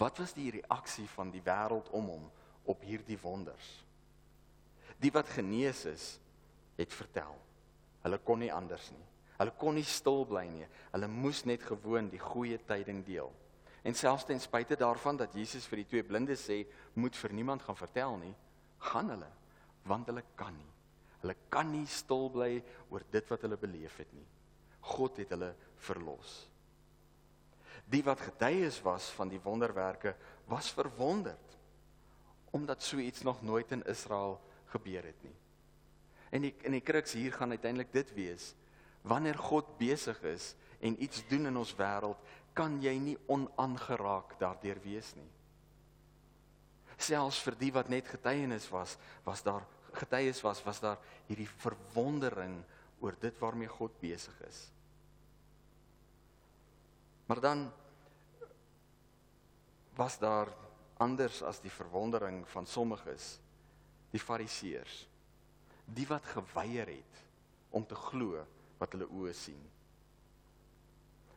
[0.00, 2.24] Wat was die reaksie van die wêreld om hom
[2.70, 3.68] op hierdie wonders?
[4.98, 6.06] Die wat genees is,
[6.78, 7.36] het vertel.
[8.02, 9.04] Hulle kon nie anders nie.
[9.38, 10.66] Hulle kon nie stil bly nie.
[10.94, 13.30] Hulle moes net gewoon die goeie tyding deel.
[13.84, 16.62] En selfs ten spyte daarvan dat Jesus vir die twee blindes sê,
[16.96, 18.32] moet vir niemand gaan vertel nie,
[18.90, 19.28] gaan hulle,
[19.84, 20.70] want hulle kan nie.
[21.20, 22.50] Hulle kan nie stil bly
[22.92, 24.26] oor dit wat hulle beleef het nie.
[24.94, 25.52] God het hulle
[25.84, 26.34] verlos.
[27.88, 30.14] Die wat getuies was van die wonderwerke
[30.48, 31.40] was verwonderd
[32.54, 34.36] omdat so iets nog nooit in Israel
[34.70, 35.34] gebeur het nie.
[36.30, 38.52] En die in die kruks hier gaan uiteindelik dit wees
[39.02, 42.20] wanneer God besig is en iets doen in ons wêreld,
[42.54, 45.30] kan jy nie onaangeraak daardeur wees nie.
[46.94, 48.94] Selfs vir die wat net getuienis was,
[49.26, 52.60] was daar getuies was, was daar hierdie verwondering
[53.02, 54.60] oor dit waarmee God besig is.
[57.26, 57.64] Maar dan
[59.96, 60.50] was daar
[61.02, 63.38] anders as die verwondering van sommiges,
[64.14, 65.04] die fariseërs,
[65.84, 67.22] die wat geweier het
[67.74, 68.44] om te glo
[68.78, 69.62] wat hulle oë sien.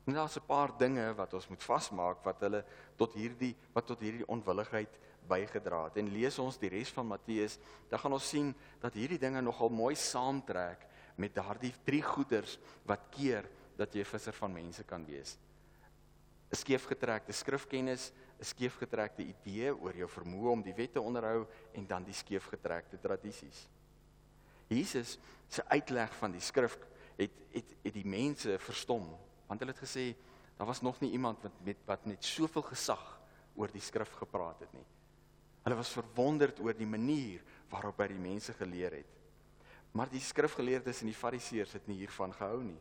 [0.08, 2.64] En daar's 'n paar dinge wat ons moet vasmaak wat hulle
[2.96, 5.98] tot hierdie wat tot hierdie onwilligheid bygedra het.
[5.98, 7.58] En lees ons die res van Matteus,
[7.90, 13.10] dan gaan ons sien dat hierdie dinge nogal mooi saamtrek met daardie drie goeders wat
[13.12, 15.38] keer dat jy 'n visser van mense kan wees.
[16.52, 21.88] 'n Skeefgetrekte skrifkennis, 'n skeefgetrekte idee oor jou vermoë om die wet te onderhou en
[21.88, 23.68] dan die skeefgetrekte tradisies.
[24.68, 26.78] Jesus se uitleg van die skrif
[27.18, 30.12] het het het die mense verstom want hulle het gesê
[30.58, 33.04] daar was nog nie iemand wat met wat met soveel gesag
[33.56, 34.86] oor die skrif gepraat het nie.
[35.64, 39.14] Hulle was verwonderd oor die manier waarop hy die mense geleer het.
[39.92, 42.80] Maar die skrifgeleerdes en die fariseërs het nie hiervan gehou nie.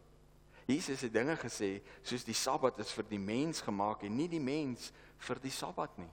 [0.66, 4.42] Jesus het dinge gesê soos die Sabbat is vir die mens gemaak en nie die
[4.42, 4.90] mens
[5.29, 6.11] vir die Sabbat nie.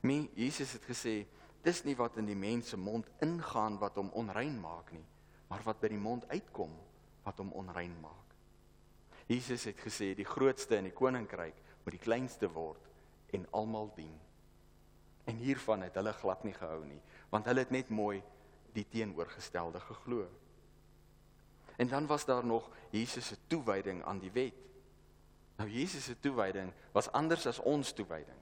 [0.00, 1.26] Me Jesus het gesê
[1.64, 5.04] dis nie wat in die mens se mond ingaan wat hom onrein maak nie,
[5.48, 6.72] maar wat by die mond uitkom
[7.26, 8.29] wat hom onrein maak.
[9.30, 12.88] Jesus het gesê die grootste in die koninkryk moet die kleinste word
[13.36, 14.16] en almal dien.
[15.30, 16.98] En hiervan het hulle glad nie gehou nie,
[17.30, 18.18] want hulle het net mooi
[18.74, 20.26] die teenoorgestelde geglo.
[21.78, 24.58] En dan was daar nog Jesus se toewyding aan die wet.
[25.56, 28.38] Nou Jesus se toewyding was anders as ons toewyding.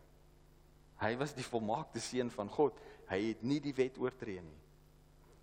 [0.98, 2.80] Hy was die volmaakte seun van God.
[3.06, 4.58] Hy het nie die wet oortree nie.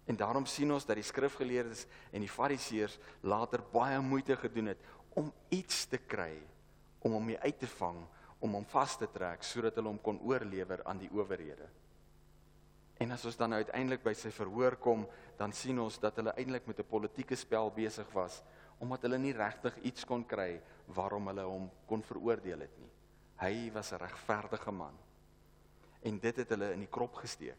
[0.06, 4.84] En daarom sien ons dat die skrifgeleerdes en die fariseërs later baie moeite gedoen het
[5.16, 6.36] om iets te kry
[7.06, 8.04] om hom uit te vang
[8.44, 11.68] om hom vas te trek sodat hulle hom kon oorlewer aan die owerhede.
[13.02, 15.04] En as ons dan nou uiteindelik by sy verhoor kom,
[15.40, 18.44] dan sien ons dat hulle eintlik met 'n politieke spel besig was
[18.80, 22.92] omdat hulle nie regtig iets kon kry waarom hulle hom kon veroordeel het nie.
[23.40, 24.94] Hy was 'n regverdige man.
[26.04, 27.58] En dit het hulle in die krop gesteek.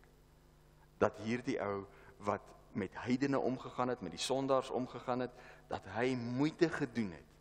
[0.99, 1.87] Dat hierdie ou
[2.18, 5.30] wat met heidene omgegaan het, met die sondaars omgegaan het,
[5.68, 7.36] dat hy moeite gedoen het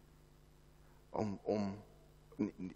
[1.16, 1.74] om om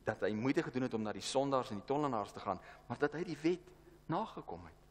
[0.07, 2.99] dat hy moeite gedoen het om na die sondaars en die tollenaars te gaan, maar
[3.01, 3.65] dat hy die wet
[4.07, 4.85] nagekom het.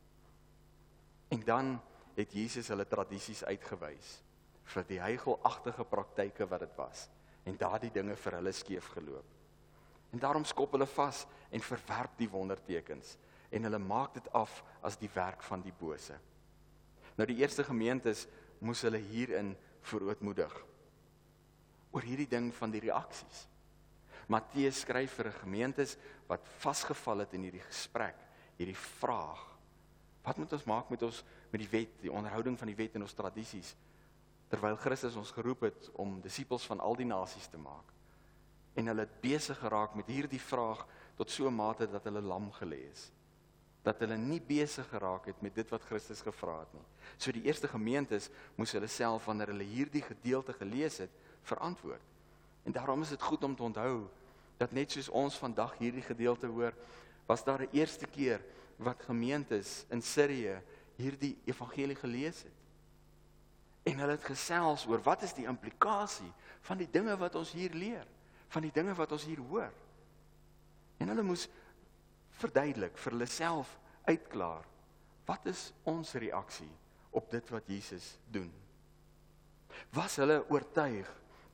[1.32, 1.70] En dan
[2.18, 4.18] het Jesus hulle tradisies uitgewys
[4.68, 7.06] vir die heigelagtige praktyke wat dit was
[7.48, 9.36] en daardie dinge vir hulle skeef geloop.
[10.12, 13.16] En daarom skop hulle vas en verwerp die wondertekens
[13.48, 16.16] en hulle maak dit af as die werk van die bose.
[17.16, 18.26] Nou die eerste gemeentes
[18.60, 19.54] moes hulle hierin
[19.88, 20.52] verootmoedig
[21.98, 23.46] oor hierdie ding van die reaksies.
[24.30, 25.96] Matteus skryf vir 'n gemeentes
[26.28, 28.16] wat vasgevall het in hierdie gesprek,
[28.56, 29.42] hierdie vraag.
[30.22, 33.02] Wat moet ons maak met ons met die wet, die onderhouding van die wet en
[33.02, 33.74] ons tradisies
[34.48, 37.92] terwyl Christus ons geroep het om disippels van al die nasies te maak?
[38.76, 40.86] En hulle het besig geraak met hierdie vraag
[41.16, 43.10] tot so 'n mate dat hulle lam gelê is.
[43.82, 46.86] Dat hulle nie besig geraak het met dit wat Christus gevra het nie.
[47.16, 51.10] So die eerste gemeentes moes hulle self wanneer hulle hierdie gedeelte gelees het,
[51.48, 52.04] verantwoord.
[52.68, 54.06] En daarom is dit goed om te onthou
[54.58, 56.74] dat net soos ons vandag hierdie gedeelte hoor,
[57.26, 58.44] was daar 'n eerste keer
[58.76, 60.60] wat gemeentes in Sirië
[60.96, 62.56] hierdie evangelie gelees het.
[63.82, 67.72] En hulle het gesels oor wat is die implikasie van die dinge wat ons hier
[67.72, 68.06] leer,
[68.48, 69.72] van die dinge wat ons hier hoor.
[70.98, 71.48] En hulle moes
[72.30, 74.66] verduidelik vir hulle self uitklaar
[75.28, 76.70] wat is ons reaksie
[77.10, 78.50] op dit wat Jesus doen.
[79.94, 81.08] Was hulle oortuig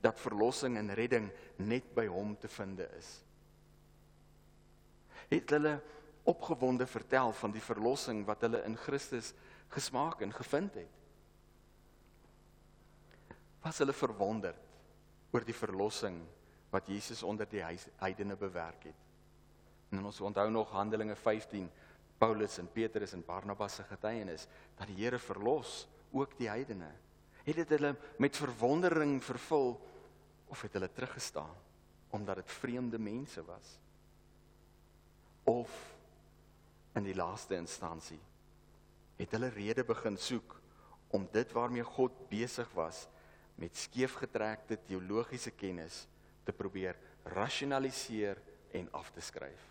[0.05, 3.11] dat verlossing en redding net by hom te vind is.
[5.33, 5.79] Het hulle
[6.29, 9.33] opgewonde vertel van die verlossing wat hulle in Christus
[9.73, 11.01] gesmaak en gevind het.
[13.65, 14.61] Was hulle verwonderd
[15.33, 16.21] oor die verlossing
[16.73, 19.01] wat Jesus onder die heidene bewerk het?
[19.95, 21.71] En ons onthou nog Handelinge 15,
[22.19, 24.47] Paulus en Petrus en Barnabas se getuienis
[24.77, 26.91] dat die Here verlos ook die heidene.
[27.45, 29.75] Het dit hulle met verwondering vervul
[30.55, 31.55] of het hulle teruggestaan
[32.15, 33.79] omdat dit vreemde mense was?
[35.51, 35.71] Of
[36.95, 38.21] in die laaste instansie
[39.19, 40.55] het hulle rede begin soek
[41.15, 43.05] om dit waarmee God besig was
[43.59, 46.05] met skeefgetrekte teologiese kennis
[46.47, 46.99] te probeer
[47.35, 48.39] rasionaliseer
[48.75, 49.63] en af te skryf.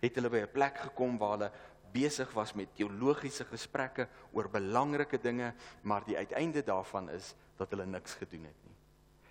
[0.00, 1.52] Het hulle by 'n plek gekom waar hulle
[1.92, 7.86] besig was met teologiese gesprekke oor belangrike dinge, maar die uiteinde daarvan is dat hulle
[7.86, 8.69] niks gedoen het nie.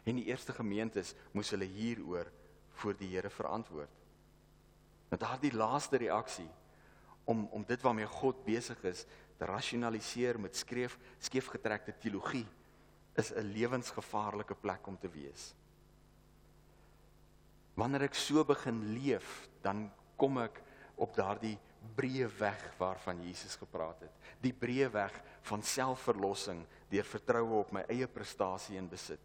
[0.03, 2.31] En die eerste gemeentes moes hulle hieroor
[2.79, 3.91] voor die Here verantwoord.
[5.09, 6.49] Met daardie laaste reaksie
[7.29, 9.05] om om dit waarmee God besig is
[9.37, 12.47] te rasionaliseer met skreef skeefgetrekte teologie
[13.15, 15.53] is 'n lewensgevaarlike plek om te wees.
[17.73, 20.61] Wanneer ek so begin leef, dan kom ek
[20.95, 21.57] op daardie
[21.95, 24.11] breë weg waarvan Jesus gepraat het.
[24.43, 29.19] Die breë weg van selfverlossing deur vertroue op my eie prestasie en besit.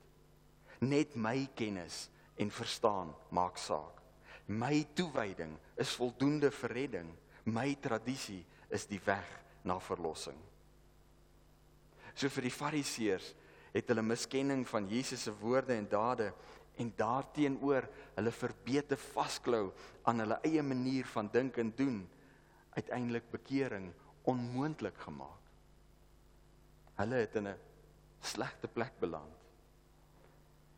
[0.84, 4.00] Net my kennis en verstaan maak saak.
[4.46, 7.12] My toewyding is voldoende vir redding.
[7.48, 9.28] My tradisie is die weg
[9.64, 10.38] na verlossing.
[12.14, 13.32] So vir die Fariseërs
[13.74, 16.30] het hulle miskenning van Jesus se woorde en dade
[16.78, 19.68] en daarteenoor hulle verbeete vasklou
[20.06, 22.02] aan hulle eie manier van dink en doen
[22.74, 23.90] uiteindelik bekering
[24.30, 25.40] onmoontlik gemaak.
[26.98, 27.58] Hulle het in 'n
[28.20, 29.43] slegte plek beland.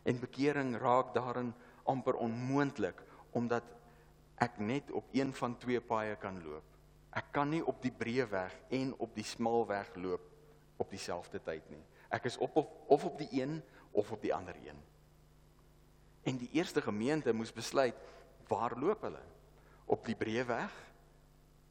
[0.07, 1.50] En bekering raak daarin
[1.86, 3.02] amper onmoontlik
[3.36, 3.64] omdat
[4.40, 6.64] ek net op een van twee paaie kan loop.
[7.16, 10.22] Ek kan nie op die breë weg en op die smal weg loop
[10.76, 11.82] op dieselfde tyd nie.
[12.12, 13.59] Ek is op of, of op die een
[13.96, 14.78] of op die ander een.
[16.26, 17.96] En die eerste gemeente moes besluit
[18.48, 19.22] waar loop hulle?
[19.86, 20.74] Op die breë weg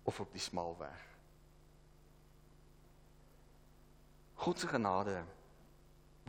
[0.04, 1.02] of op die smal weg?
[4.46, 5.24] God se genade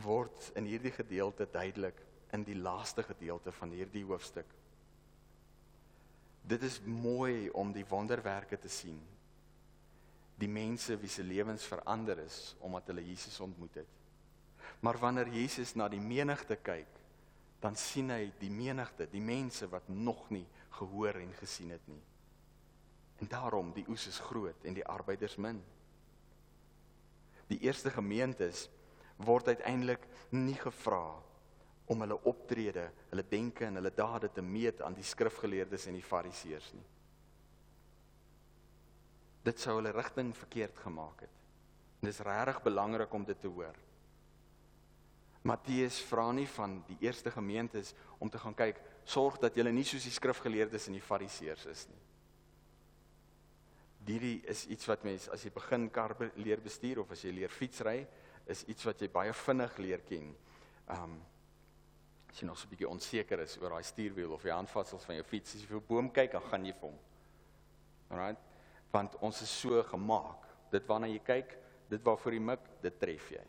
[0.03, 1.99] word in hierdie gedeelte duidelik
[2.35, 4.49] in die laaste gedeelte van hierdie hoofstuk.
[6.47, 8.99] Dit is mooi om die wonderwerke te sien.
[10.37, 13.95] Die mense wie se lewens verander is omdat hulle Jesus ontmoet het.
[14.79, 16.93] Maar wanneer Jesus na die menigte kyk,
[17.59, 20.45] dan sien hy die menigte, die mense wat nog nie
[20.77, 22.03] gehoor en gesien het nie.
[23.17, 25.57] En daarom die oes is groot en die arbeiders min.
[27.49, 28.67] Die eerste gemeentes
[29.25, 30.03] word uiteindelik
[30.35, 31.17] nie gevra
[31.87, 36.05] om hulle optrede, hulle denke en hulle dade te meet aan die skrifgeleerdes en die
[36.05, 36.87] fariseërs nie.
[39.47, 41.35] Dit sou hulle rigting verkeerd gemaak het.
[42.01, 43.77] Dit is regtig belangrik om dit te hoor.
[45.47, 49.85] Matteus vra nie van die eerste gemeentes om te gaan kyk, sorg dat julle nie
[49.87, 52.03] soos die skrifgeleerdes en die fariseërs is nie.
[54.07, 57.51] Hierdie is iets wat mens as jy begin kar leer bestuur of as jy leer
[57.51, 58.01] fietsry,
[58.47, 60.35] is iets wat jy baie vinnig leer ken.
[60.93, 61.17] Um
[62.27, 65.15] as jy nog so 'n bietjie onseker is oor daai stuurwiel of die handvatsels van
[65.15, 66.99] jou fiets, as jy vir 'n boom kyk, dan gaan jy vir hom.
[68.09, 68.37] Alraai.
[68.91, 70.45] Want ons is so gemaak.
[70.71, 71.57] Dit waarna jy kyk,
[71.89, 73.43] dit waarvoor jy mik, dit tref jy.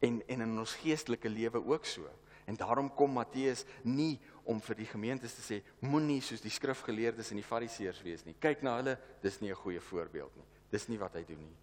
[0.00, 2.08] En en in ons geestelike lewe ook so.
[2.44, 7.30] En daarom kom Matteus nie om vir die gemeentes te sê moenie soos die skrifgeleerdes
[7.30, 8.34] en die fariseërs wees nie.
[8.34, 10.46] Kyk na hulle, dis nie 'n goeie voorbeeld nie.
[10.70, 11.56] Dis nie wat hy doen nie.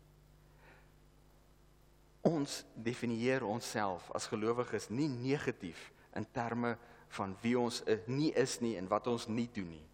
[2.27, 6.75] Ons definieer onsself as gelowiges nie negatief in terme
[7.15, 9.85] van wie ons nie is nie en wat ons nie doen nie.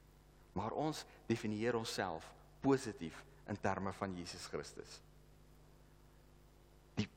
[0.55, 2.27] Maar ons definieer onsself
[2.63, 3.17] positief
[3.51, 4.99] in terme van Jesus Christus.
[6.97, 7.07] Die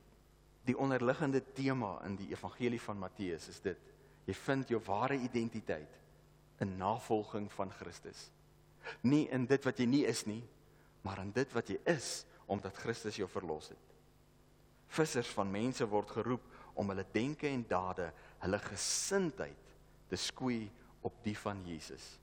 [0.69, 3.79] die onderliggende tema in die evangelie van Matteus is dit:
[4.29, 5.95] jy vind jou ware identiteit
[6.61, 8.29] in navolging van Christus.
[9.01, 10.43] Nie in dit wat jy nie is nie,
[11.03, 13.98] maar in dit wat jy is omdat Christus jou verlos het.
[14.89, 16.45] Vissers van mense word geroep
[16.79, 18.11] om hulle denke en dade,
[18.45, 19.75] hulle gesindheid
[20.09, 20.71] te skoei
[21.05, 22.19] op die van Jesus.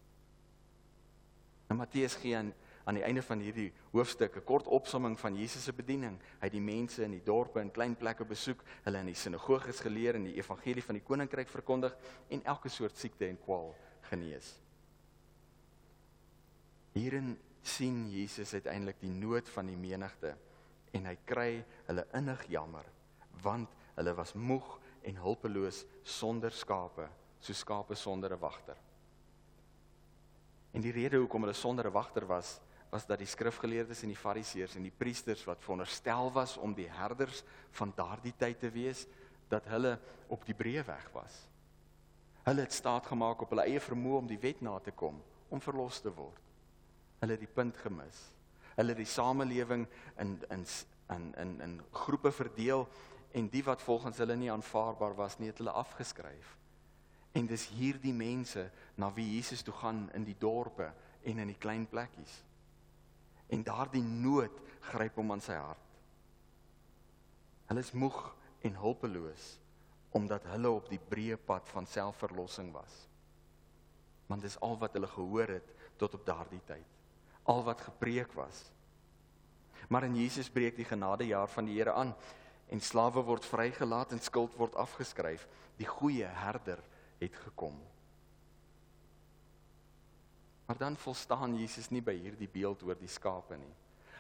[1.69, 2.53] Nou Matteus gee aan
[2.85, 6.19] aan die einde van hierdie hoofstuk 'n kort opsomming van Jesus se bediening.
[6.39, 9.79] Hy het die mense in die dorpe en klein plekke besoek, hulle in die sinagoges
[9.79, 11.97] geleer en die evangelie van die koninkryk verkondig
[12.29, 14.59] en elke soort siekte en kwaal genees.
[16.93, 20.37] Hierin sien Jesus uiteindelik die nood van die menigte
[20.95, 21.51] en hy kry
[21.89, 22.87] hulle innig jammer
[23.43, 24.67] want hulle was moeg
[25.05, 25.83] en hulpeloos
[26.17, 27.07] sonder skape
[27.39, 28.77] so skape sonder 'n wagter
[30.73, 32.59] en die rede hoekom hulle sonder 'n wagter was
[32.91, 36.89] was dat die skrifgeleerdes en die fariseërs en die priesters wat veronderstel was om die
[36.89, 39.07] herders van daardie tyd te wees
[39.49, 41.47] dat hulle op die breë weg was
[42.45, 45.61] hulle het staat gemaak op hulle eie vermoë om die wet na te kom om
[45.61, 46.41] verlos te word.
[47.21, 48.21] Hulle het die punt gemis.
[48.75, 49.87] Hulle het die samelewing
[50.19, 50.65] in in
[51.13, 52.87] in in in groepe verdeel
[53.31, 56.57] en die wat volgens hulle nie aanvaarbaar was nie, het hulle afgeskryf.
[57.35, 61.59] En dis hierdie mense na wie Jesus toe gaan in die dorpe en in die
[61.59, 62.43] klein plekkies.
[63.51, 64.61] En daardie nood
[64.91, 65.99] gryp hom aan sy hart.
[67.67, 68.19] Hulle is moeg
[68.65, 69.55] en hulpeloos
[70.15, 72.93] omdat hulle op die breë pad van selfverlossing was.
[74.29, 76.94] Want dis al wat hulle gehoor het tot op daardie tyd.
[77.45, 78.63] Al wat gepreek was.
[79.89, 82.15] Maar in Jesus breek die genadejaar van die Here aan
[82.73, 85.45] en slawe word vrygelaat en skuld word afgeskryf.
[85.77, 86.81] Die goeie herder
[87.21, 87.77] het gekom.
[90.65, 93.73] Maar dan volstaan Jesus nie by hierdie beeld oor die skape nie.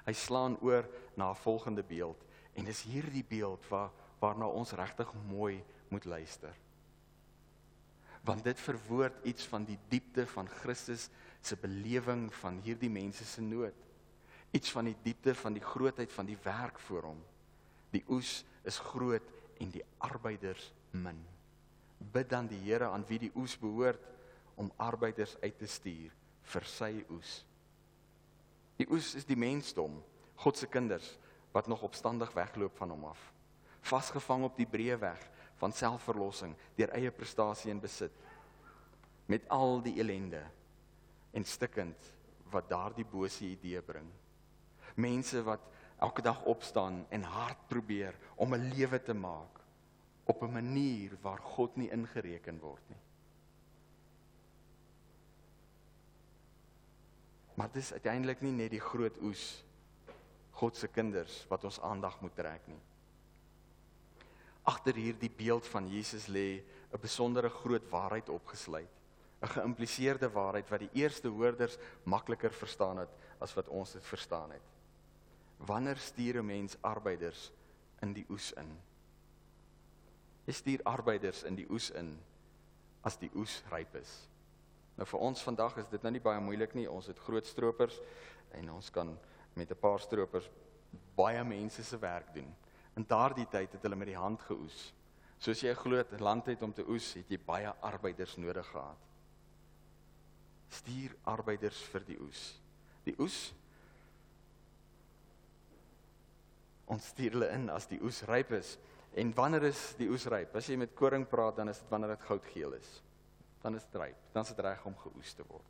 [0.05, 0.85] Hy slaan oor
[1.17, 2.21] na 'n volgende beeld
[2.53, 5.63] en dis hierdie beeld waar waarna ons regtig mooi
[5.93, 6.53] moet luister.
[8.25, 11.09] Want dit verwoord iets van die diepte van Christus
[11.45, 13.75] se belewing van hierdie mense se nood.
[14.55, 17.21] Iets van die diepte van die grootheid van die werk voor hom.
[17.93, 21.19] Die oes is groot en die arbeiders min.
[21.99, 24.01] Bid dan die Here aan wie die oes behoort
[24.59, 26.13] om arbeiders uit te stuur
[26.51, 27.37] vir sy oes.
[28.79, 30.01] Die oes is die mensdom,
[30.41, 31.13] God se kinders
[31.55, 33.21] wat nog opstandig wegloop van hom af.
[33.85, 35.21] Vasgevang op die breë weg
[35.61, 38.11] van selfverlossing deur eie prestasie en besit.
[39.31, 40.43] Met al die ellende
[41.35, 42.11] en stikkend
[42.53, 44.07] wat daardie bose idee bring.
[44.95, 45.63] Mense wat
[45.99, 49.59] elke dag opstaan en hard probeer om 'n lewe te maak
[50.25, 53.03] op 'n manier waar God nie ingereken word nie.
[57.55, 59.63] Maar dit is uiteindelik nie net die groot oes
[60.51, 62.81] God se kinders wat ons aandag moet trek nie.
[64.63, 68.89] Agter hierdie beeld van Jesus lê 'n besondere groot waarheid opgesluit,
[69.45, 74.51] 'n geïmpliseerde waarheid wat die eerste hoorders makliker verstaan het as wat ons dit verstaan
[74.51, 74.61] het.
[75.57, 77.51] Wanneer stuur 'n mens arbeiders
[78.01, 78.79] in die oes in?
[80.45, 82.19] Jy stuur arbeiders in die oes in
[83.01, 84.27] as die oes ryp is.
[84.95, 86.89] Nou vir ons vandag is dit nou nie baie moeilik nie.
[86.89, 87.99] Ons het groot stroopers
[88.51, 89.17] en ons kan
[89.53, 90.49] met 'n paar stroopers
[91.15, 92.55] baie mense se werk doen.
[92.95, 94.93] In daardie tyd het hulle met die hand geoes.
[95.37, 99.04] Soos jy 'n groot land het om te oes, het jy baie arbeiders nodig gehad.
[100.69, 102.47] Stuur arbeiders vir die oes.
[103.05, 103.39] Die oes
[106.85, 108.75] ons stuur hulle in as die oes ryp is.
[109.17, 110.53] En wanneer is die oes ryp?
[110.55, 112.91] As jy met koring praat, dan is dit wanneer dit goudgeel is
[113.65, 114.17] dan is dit ryp.
[114.31, 115.69] Dan is dit reg om geoes te word.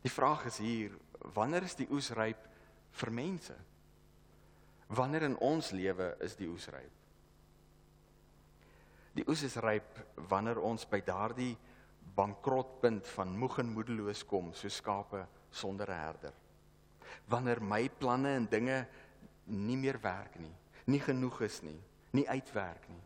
[0.00, 0.94] Die vraag is hier,
[1.36, 2.46] wanneer is die oes ryp
[3.00, 3.56] vir mense?
[4.96, 7.02] Wanneer in ons lewe is die oes ryp?
[9.20, 10.00] Die oes is ryp
[10.32, 11.52] wanneer ons by daardie
[12.14, 16.32] bankrotpunt van moeg en moedeloos kom, so skape sonder 'n herder.
[17.28, 18.86] Wanneer my planne en dinge
[19.44, 20.54] nie meer werk nie,
[20.86, 21.80] nie genoeg is nie,
[22.10, 23.02] nie uitwerk nie.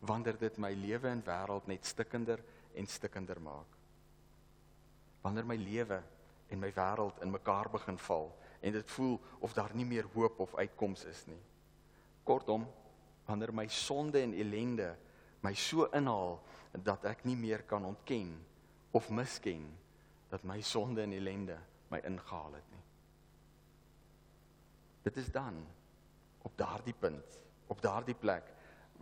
[0.00, 2.42] Wanneer dit my lewe en wêreld net stikkender
[2.74, 3.76] en stikkender maak.
[5.22, 6.02] Wanneer my lewe
[6.48, 10.40] en my wêreld in mekaar begin val en dit voel of daar nie meer hoop
[10.40, 11.40] of uitkoms is nie.
[12.24, 12.66] Kortom,
[13.26, 14.96] wanneer my sonde en ellende
[15.42, 16.40] my so inhaal
[16.72, 18.32] dat ek nie meer kan ontken
[18.90, 19.66] of misken
[20.28, 21.58] dat my sonde en ellende
[21.88, 22.84] my ingehaal het nie.
[25.06, 25.60] Dit is dan
[26.42, 28.48] op daardie punt, op daardie plek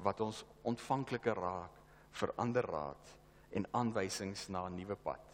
[0.05, 1.81] wat ons ontvankliker raak
[2.15, 3.15] vir ander raad
[3.55, 5.25] en aanwysings na 'n nuwe pad.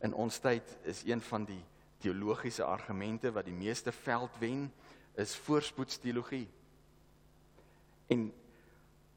[0.00, 1.64] In ons tyd is een van die
[1.98, 4.72] teologiese argumente wat die meeste veld wen,
[5.14, 6.48] is voorspoedsteologie.
[8.06, 8.32] En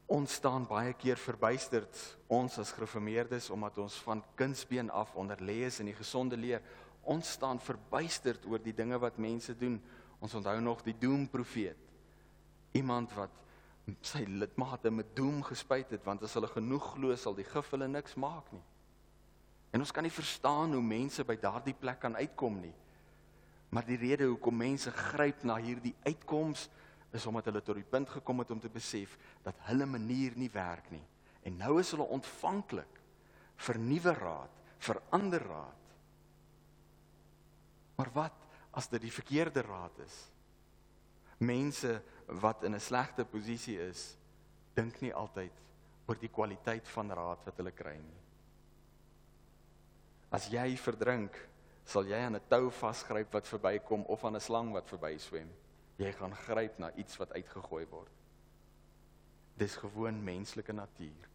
[0.06, 1.98] ons staan baie keer verbuisterd
[2.30, 6.62] ons as gereformeerdes omdat ons van kindsbeen af onderlê is in die gesonde leer.
[7.02, 9.80] Ons staan verbuisterd oor die dinge wat mense doen.
[10.22, 11.78] Ons onthou nog die doemprofeet.
[12.78, 13.34] Iemand wat
[14.02, 17.86] sy lidmate met doem gespuit het want as hulle genoeg glo sal die gif hulle
[17.90, 18.64] niks maak nie.
[19.74, 22.74] En ons kan nie verstaan hoe mense by daardie plek kan uitkom nie.
[23.74, 26.68] Maar die rede hoekom mense gryp na hierdie uitkoms
[27.16, 30.50] is omdat hulle tot die punt gekom het om te besef dat hulle manier nie
[30.52, 31.04] werk nie.
[31.46, 33.00] En nou is hulle ontvanklik
[33.66, 35.92] vir nuwe raad, vir ander raad.
[37.96, 38.46] Maar wat
[38.76, 40.16] as dit die verkeerde raad is?
[41.38, 42.02] Mense
[42.42, 44.16] wat in 'n slegte posisie is,
[44.74, 45.52] dink nie altyd
[46.06, 48.20] oor die kwaliteit van raad wat hulle kry nie.
[50.30, 51.36] As jy verdrink,
[51.84, 55.48] sal jy aan 'n tou vasgryp wat verbykom of aan 'n slang wat verby swem.
[55.96, 58.12] Jy gaan gryp na iets wat uitgegooi word.
[59.56, 61.28] Dis gewoon menslike natuur.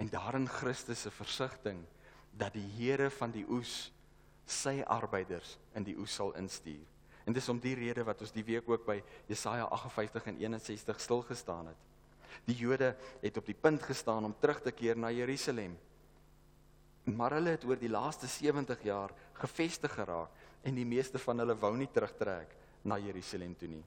[0.00, 1.84] En daarin Christus se versigtiging
[2.30, 3.92] dat die Here van die oes
[4.50, 6.86] sy arbeiders in die oes sal instuur.
[7.24, 8.96] En dis om die rede wat ons die week ook by
[9.28, 11.86] Jesaja 58 en 61 stil gestaan het.
[12.46, 15.76] Die Jode het op die punt gestaan om terug te keer na Jerusalem.
[17.04, 21.56] Maar hulle het oor die laaste 70 jaar gevestig geraak en die meeste van hulle
[21.58, 23.84] wou nie terugtrek na Jerusalem toe nie.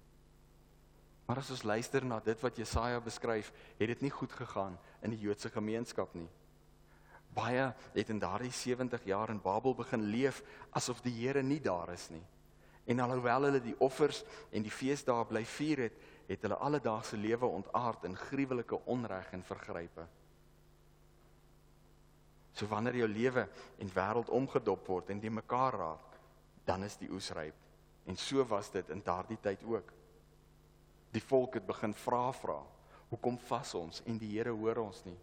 [1.25, 5.13] Maar as ons luister na dit wat Jesaja beskryf, het dit nie goed gegaan in
[5.15, 6.27] die Joodse gemeenskap nie.
[7.33, 10.43] Baie het in daardie 70 jaar in Babel begin leef
[10.75, 12.21] asof die Here nie daar is nie.
[12.85, 14.21] En alhoewel hulle die offers
[14.51, 15.95] en die feesdae bly vier het,
[16.27, 20.05] het hulle alledaagse lewe ontaard in gruwelike onreg en vergrype.
[22.53, 23.47] So wanneer jou lewe
[23.81, 26.17] en wêreld omgedop word en die mekaar raak,
[26.67, 27.62] dan is die oes ryp.
[28.05, 29.91] En so was dit in daardie tyd ook.
[31.13, 32.57] Die volk het begin vra vra,
[33.09, 35.17] hoekom vas ons en die Here hoor ons nie?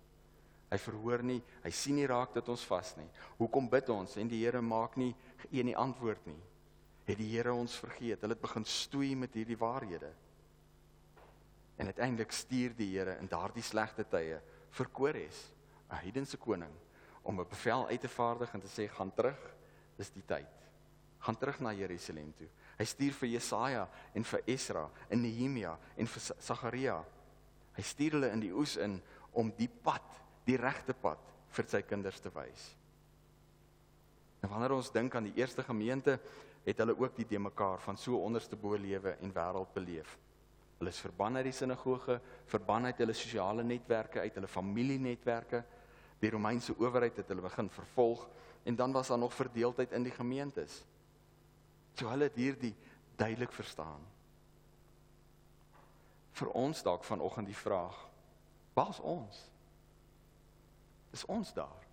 [0.71, 3.09] Hy verhoor nie, hy sien nie raak dat ons vas nie.
[3.41, 5.11] Hoekom bid ons en die Here maak nie
[5.51, 6.39] een nie antwoord nie?
[7.09, 8.23] Het die Here ons vergeet?
[8.23, 10.13] Hulle het begin stoei met hierdie waarhede.
[11.81, 14.39] En uiteindelik stuur die Here in daardie slegte tye
[14.71, 15.51] vir Kores,
[15.91, 16.73] 'n heidense koning,
[17.23, 19.41] om 'n bevel uit te vaardig en te sê gaan terug,
[19.97, 20.47] dis die tyd.
[21.19, 22.49] Gaan terug na Jerusalem toe.
[22.81, 23.83] Hy stuur vir Jesaja
[24.17, 26.97] en vir Esra en Nehemia en vir Sagaria.
[27.77, 28.95] Hy stuur hulle in die oes in
[29.37, 30.17] om die pad
[30.47, 31.21] die regte pad
[31.53, 32.71] vir sy kinders te wys.
[34.41, 36.17] En wanneer ons dink aan die eerste gemeente,
[36.65, 40.17] het hulle ook die de mekaar van so onderste bo lewe en wêreld beleef.
[40.79, 42.17] Hulle is verban uit die sinagoge,
[42.49, 45.61] verban uit hulle sosiale netwerke, uit hulle familienetwerke.
[46.21, 48.25] Die Romeinse owerheid het hulle begin vervolg
[48.65, 50.81] en dan was daar nog verdeeldheid in die gemeentes.
[51.95, 52.75] So hulle het hierdie
[53.17, 54.01] duidelik verstaan.
[56.41, 57.97] Vir ons dalk vanoggend die vraag:
[58.75, 59.45] Waar's ons?
[61.11, 61.87] Is ons daar?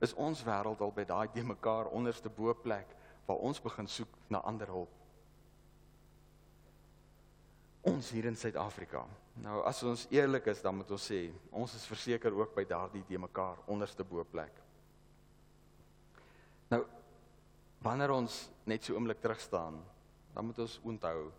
[0.00, 2.96] Is ons wêreld al by daai de mekaar onderste bo plek
[3.26, 4.92] waar ons begin soek na ander hulp?
[7.88, 9.04] Ons hier in Suid-Afrika.
[9.40, 11.20] Nou as ons eerlik is, dan moet ons sê,
[11.52, 14.56] ons is verseker ook by daardie de mekaar onderste bo plek.
[16.72, 16.84] Nou
[17.80, 19.80] wanneer ons net so oomblik terug staan,
[20.34, 21.30] dan moet ons onthou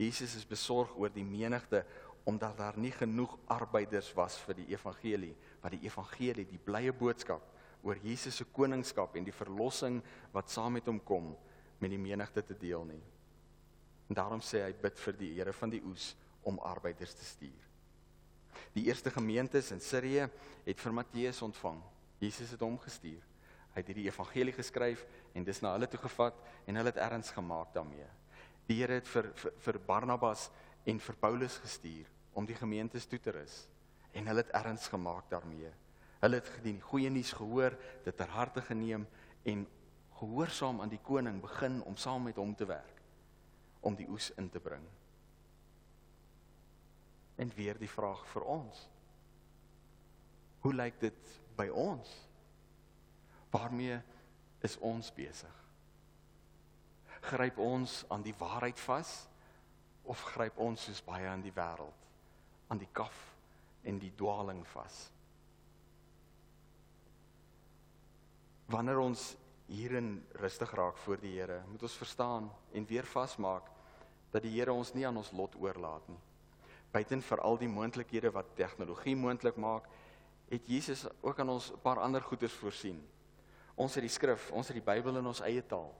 [0.00, 1.84] Jesus is besorg oor die menigte
[2.24, 7.44] omdat daar nie genoeg arbeiders was vir die evangelie wat die evangelie die blye boodskap
[7.82, 10.00] oor Jesus se koningskap en die verlossing
[10.34, 11.32] wat saam met hom kom
[11.82, 13.00] met die menigte te deel nie.
[14.06, 16.12] En daarom sê hy bid vir die Here van die oes
[16.46, 17.68] om arbeiders te stuur.
[18.76, 20.28] Die eerste gemeentes in Sirië
[20.66, 21.80] het vir Matteus ontvang.
[22.22, 23.22] Jesus het hom gestuur.
[23.72, 25.04] Hy het hierdie evangelie geskryf
[25.34, 28.08] en dis na hulle toe gevat en hulle het erns gemaak daarmee.
[28.68, 30.50] Die Here het vir, vir vir Barnabas
[30.86, 33.62] en vir Paulus gestuur om die gemeentes toe te rus
[34.12, 35.72] en hulle het erns gemaak daarmee.
[36.22, 39.06] Hulle het die goeie nuus gehoor, dit ter harte geneem
[39.48, 39.64] en
[40.20, 43.00] gehoorsaam aan die koning begin om saam met hom te werk
[43.82, 44.84] om die oes in te bring.
[47.42, 48.84] En weer die vraag vir ons.
[50.62, 52.12] Hoe lyk dit by ons?
[53.52, 54.00] Waarmee
[54.64, 55.58] is ons besig?
[57.22, 59.10] Gryp ons aan die waarheid vas
[60.08, 62.08] of gryp ons soos baie aan die wêreld,
[62.72, 63.18] aan die kaf
[63.86, 65.04] en die dwaaling vas?
[68.72, 69.28] Wanneer ons
[69.68, 73.68] hierin rustig raak voor die Here, moet ons verstaan en weer vasmaak
[74.32, 76.20] dat die Here ons nie aan ons lot oorlaat nie.
[76.92, 79.88] Buiten vir al die moontlikhede wat tegnologie moontlik maak,
[80.52, 83.00] het Jesus ook aan ons 'n paar ander goeders voorsien.
[83.80, 85.92] Ons het die skrif, ons het die Bybel in ons eie taal.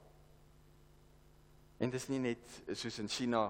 [1.82, 3.46] En dit is nie net soos in China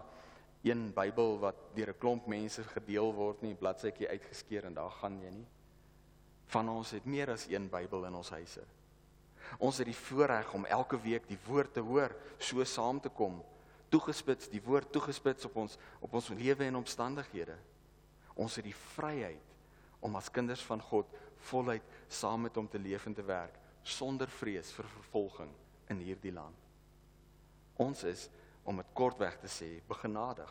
[0.62, 5.20] een Bybel wat deur 'n klomp mense gedeel word nie, bladsytjie uitgeskeur en daar gaan
[5.20, 5.46] jy nie.
[6.46, 8.64] Van ons het meer as een Bybel in ons huise.
[9.58, 13.42] Ons het die voorreg om elke week die woord te hoor, so saam te kom,
[13.88, 17.58] toegespits, die woord toegespits op ons op ons lewe en omstandighede.
[18.34, 19.42] Ons het die vryheid
[20.00, 21.06] om as kinders van God
[21.36, 25.50] voluit saam met hom te leef en te werk sonder vrees vir vervolging
[25.90, 26.58] in hierdie land.
[27.82, 28.28] Ons is
[28.68, 30.50] om dit kortweg te sê, begenadig.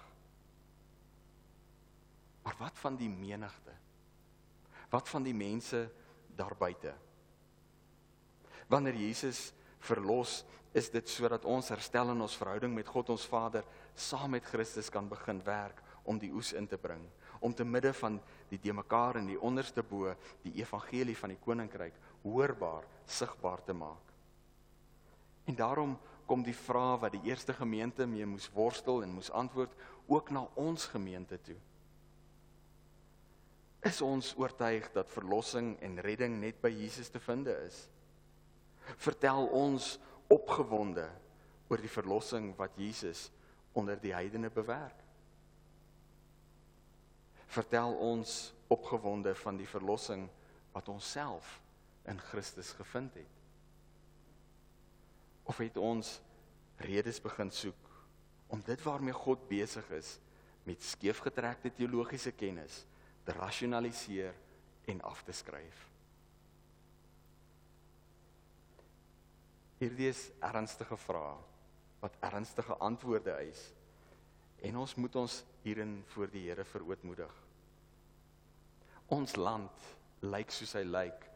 [2.43, 3.73] Maar wat van die menigte?
[4.91, 5.85] Wat van die mense
[6.35, 6.93] daar buite?
[8.71, 13.65] Wanneer Jesus verlos, is dit sodat ons herstel in ons verhouding met God ons Vader
[13.95, 17.03] saam met Christus kan begin werk om die oes in te bring,
[17.43, 18.19] om te midde van
[18.49, 20.13] die de mekaar en die onderste bo
[20.45, 24.13] die evangelie van die koninkryk hoorbaar, sigbaar te maak.
[25.49, 29.73] En daarom kom die vraag wat die eerste gemeente mee moes worstel en moes antwoord
[30.07, 31.57] ook na ons gemeente toe.
[33.81, 37.87] Is ons oortuig dat verlossing en redding net by Jesus te vind is?
[39.01, 39.95] Vertel ons
[40.31, 41.07] opgewonde
[41.71, 43.29] oor die verlossing wat Jesus
[43.73, 44.99] onder die heidene bewerk.
[47.51, 50.27] Vertel ons opgewonde van die verlossing
[50.71, 51.60] wat ons self
[52.09, 53.37] in Christus gevind het.
[55.43, 56.19] Of het ons
[56.81, 57.89] redes begin soek
[58.51, 60.17] om dit waarmee God besig is
[60.63, 62.83] met skeefgetrekte teologiese kennis
[63.25, 64.35] te rasionaliseer
[64.91, 65.87] en af te skryf?
[69.81, 71.37] Hierdie is ernstige vrae
[72.01, 73.71] wat ernstige antwoorde eis.
[74.61, 77.33] En ons moet ons hierin voor die Here verootmoedig.
[79.13, 79.85] Ons land
[80.21, 81.30] lyk soos hy lyk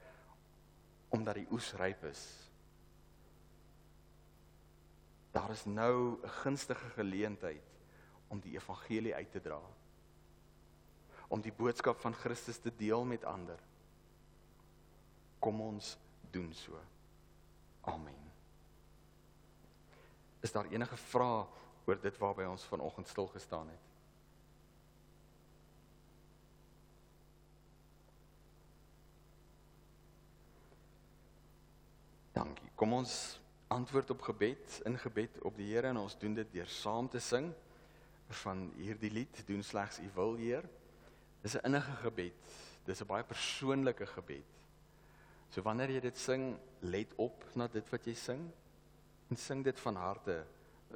[1.15, 2.23] omdat die oes ryp is.
[5.35, 7.63] Daar is nou 'n gunstige geleentheid
[8.27, 9.61] om die evangelie uit te dra.
[11.27, 13.59] Om die boodskap van Christus te deel met ander.
[15.39, 15.97] Kom ons
[16.31, 16.79] doen so.
[17.81, 18.31] Amen.
[20.39, 21.45] Is daar enige vrae
[21.85, 23.85] oor dit waarby ons vanoggend stil gestaan het?
[32.35, 32.64] Dankie.
[32.75, 33.39] Kom ons
[33.71, 37.21] antwoord op gebed, in gebed op die Here en ons doen dit deur saam te
[37.23, 37.53] sing
[38.41, 40.67] van hierdie lied doen slegs u wil Heer.
[41.41, 42.51] Dis 'n innige gebed.
[42.85, 44.51] Dis 'n baie persoonlike gebed.
[45.49, 48.51] So wanneer jy dit sing, let op na dit wat jy sing
[49.29, 50.45] en sing dit van harte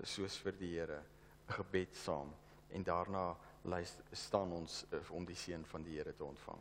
[0.04, 2.34] soos vir die Here 'n gebed saam
[2.70, 6.60] en daarna luister staan ons eh, om die seën van die Here te ontvang.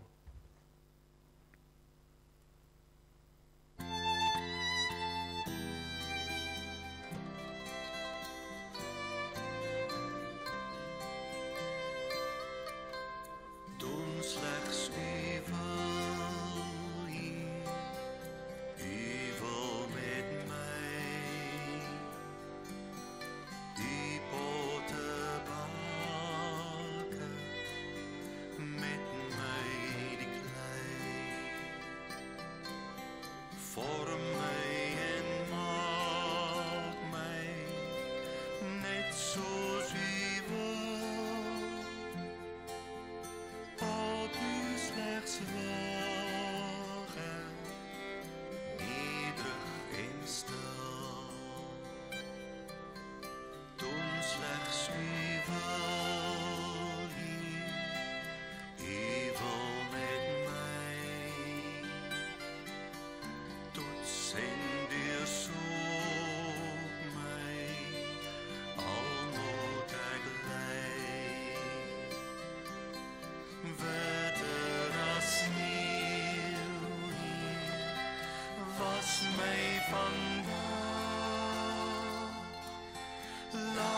[83.76, 83.97] My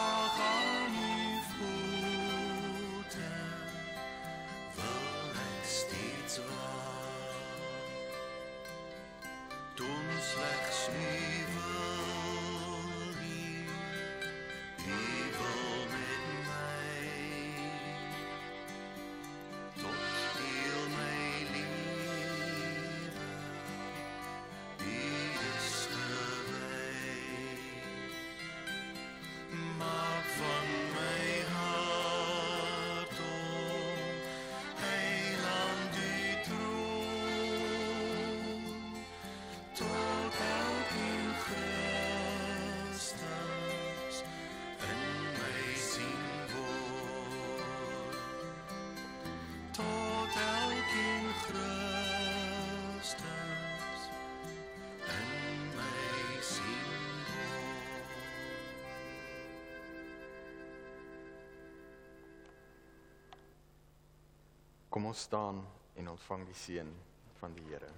[65.01, 65.63] Kom ons staan
[65.97, 66.89] en ontvang die seën
[67.39, 67.89] van die Here.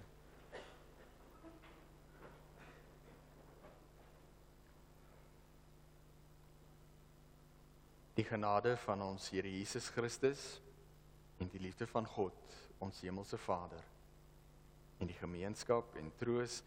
[8.15, 10.47] Die genade van ons Here Jesus Christus
[11.43, 12.39] en die liefde van God,
[12.79, 13.83] ons hemelse Vader,
[15.03, 16.61] en die gemeenskap en troos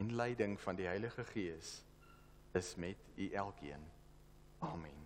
[0.00, 1.82] en leiding van die Heilige Gees
[2.56, 3.90] is met u elkeen.
[4.72, 5.01] Amen.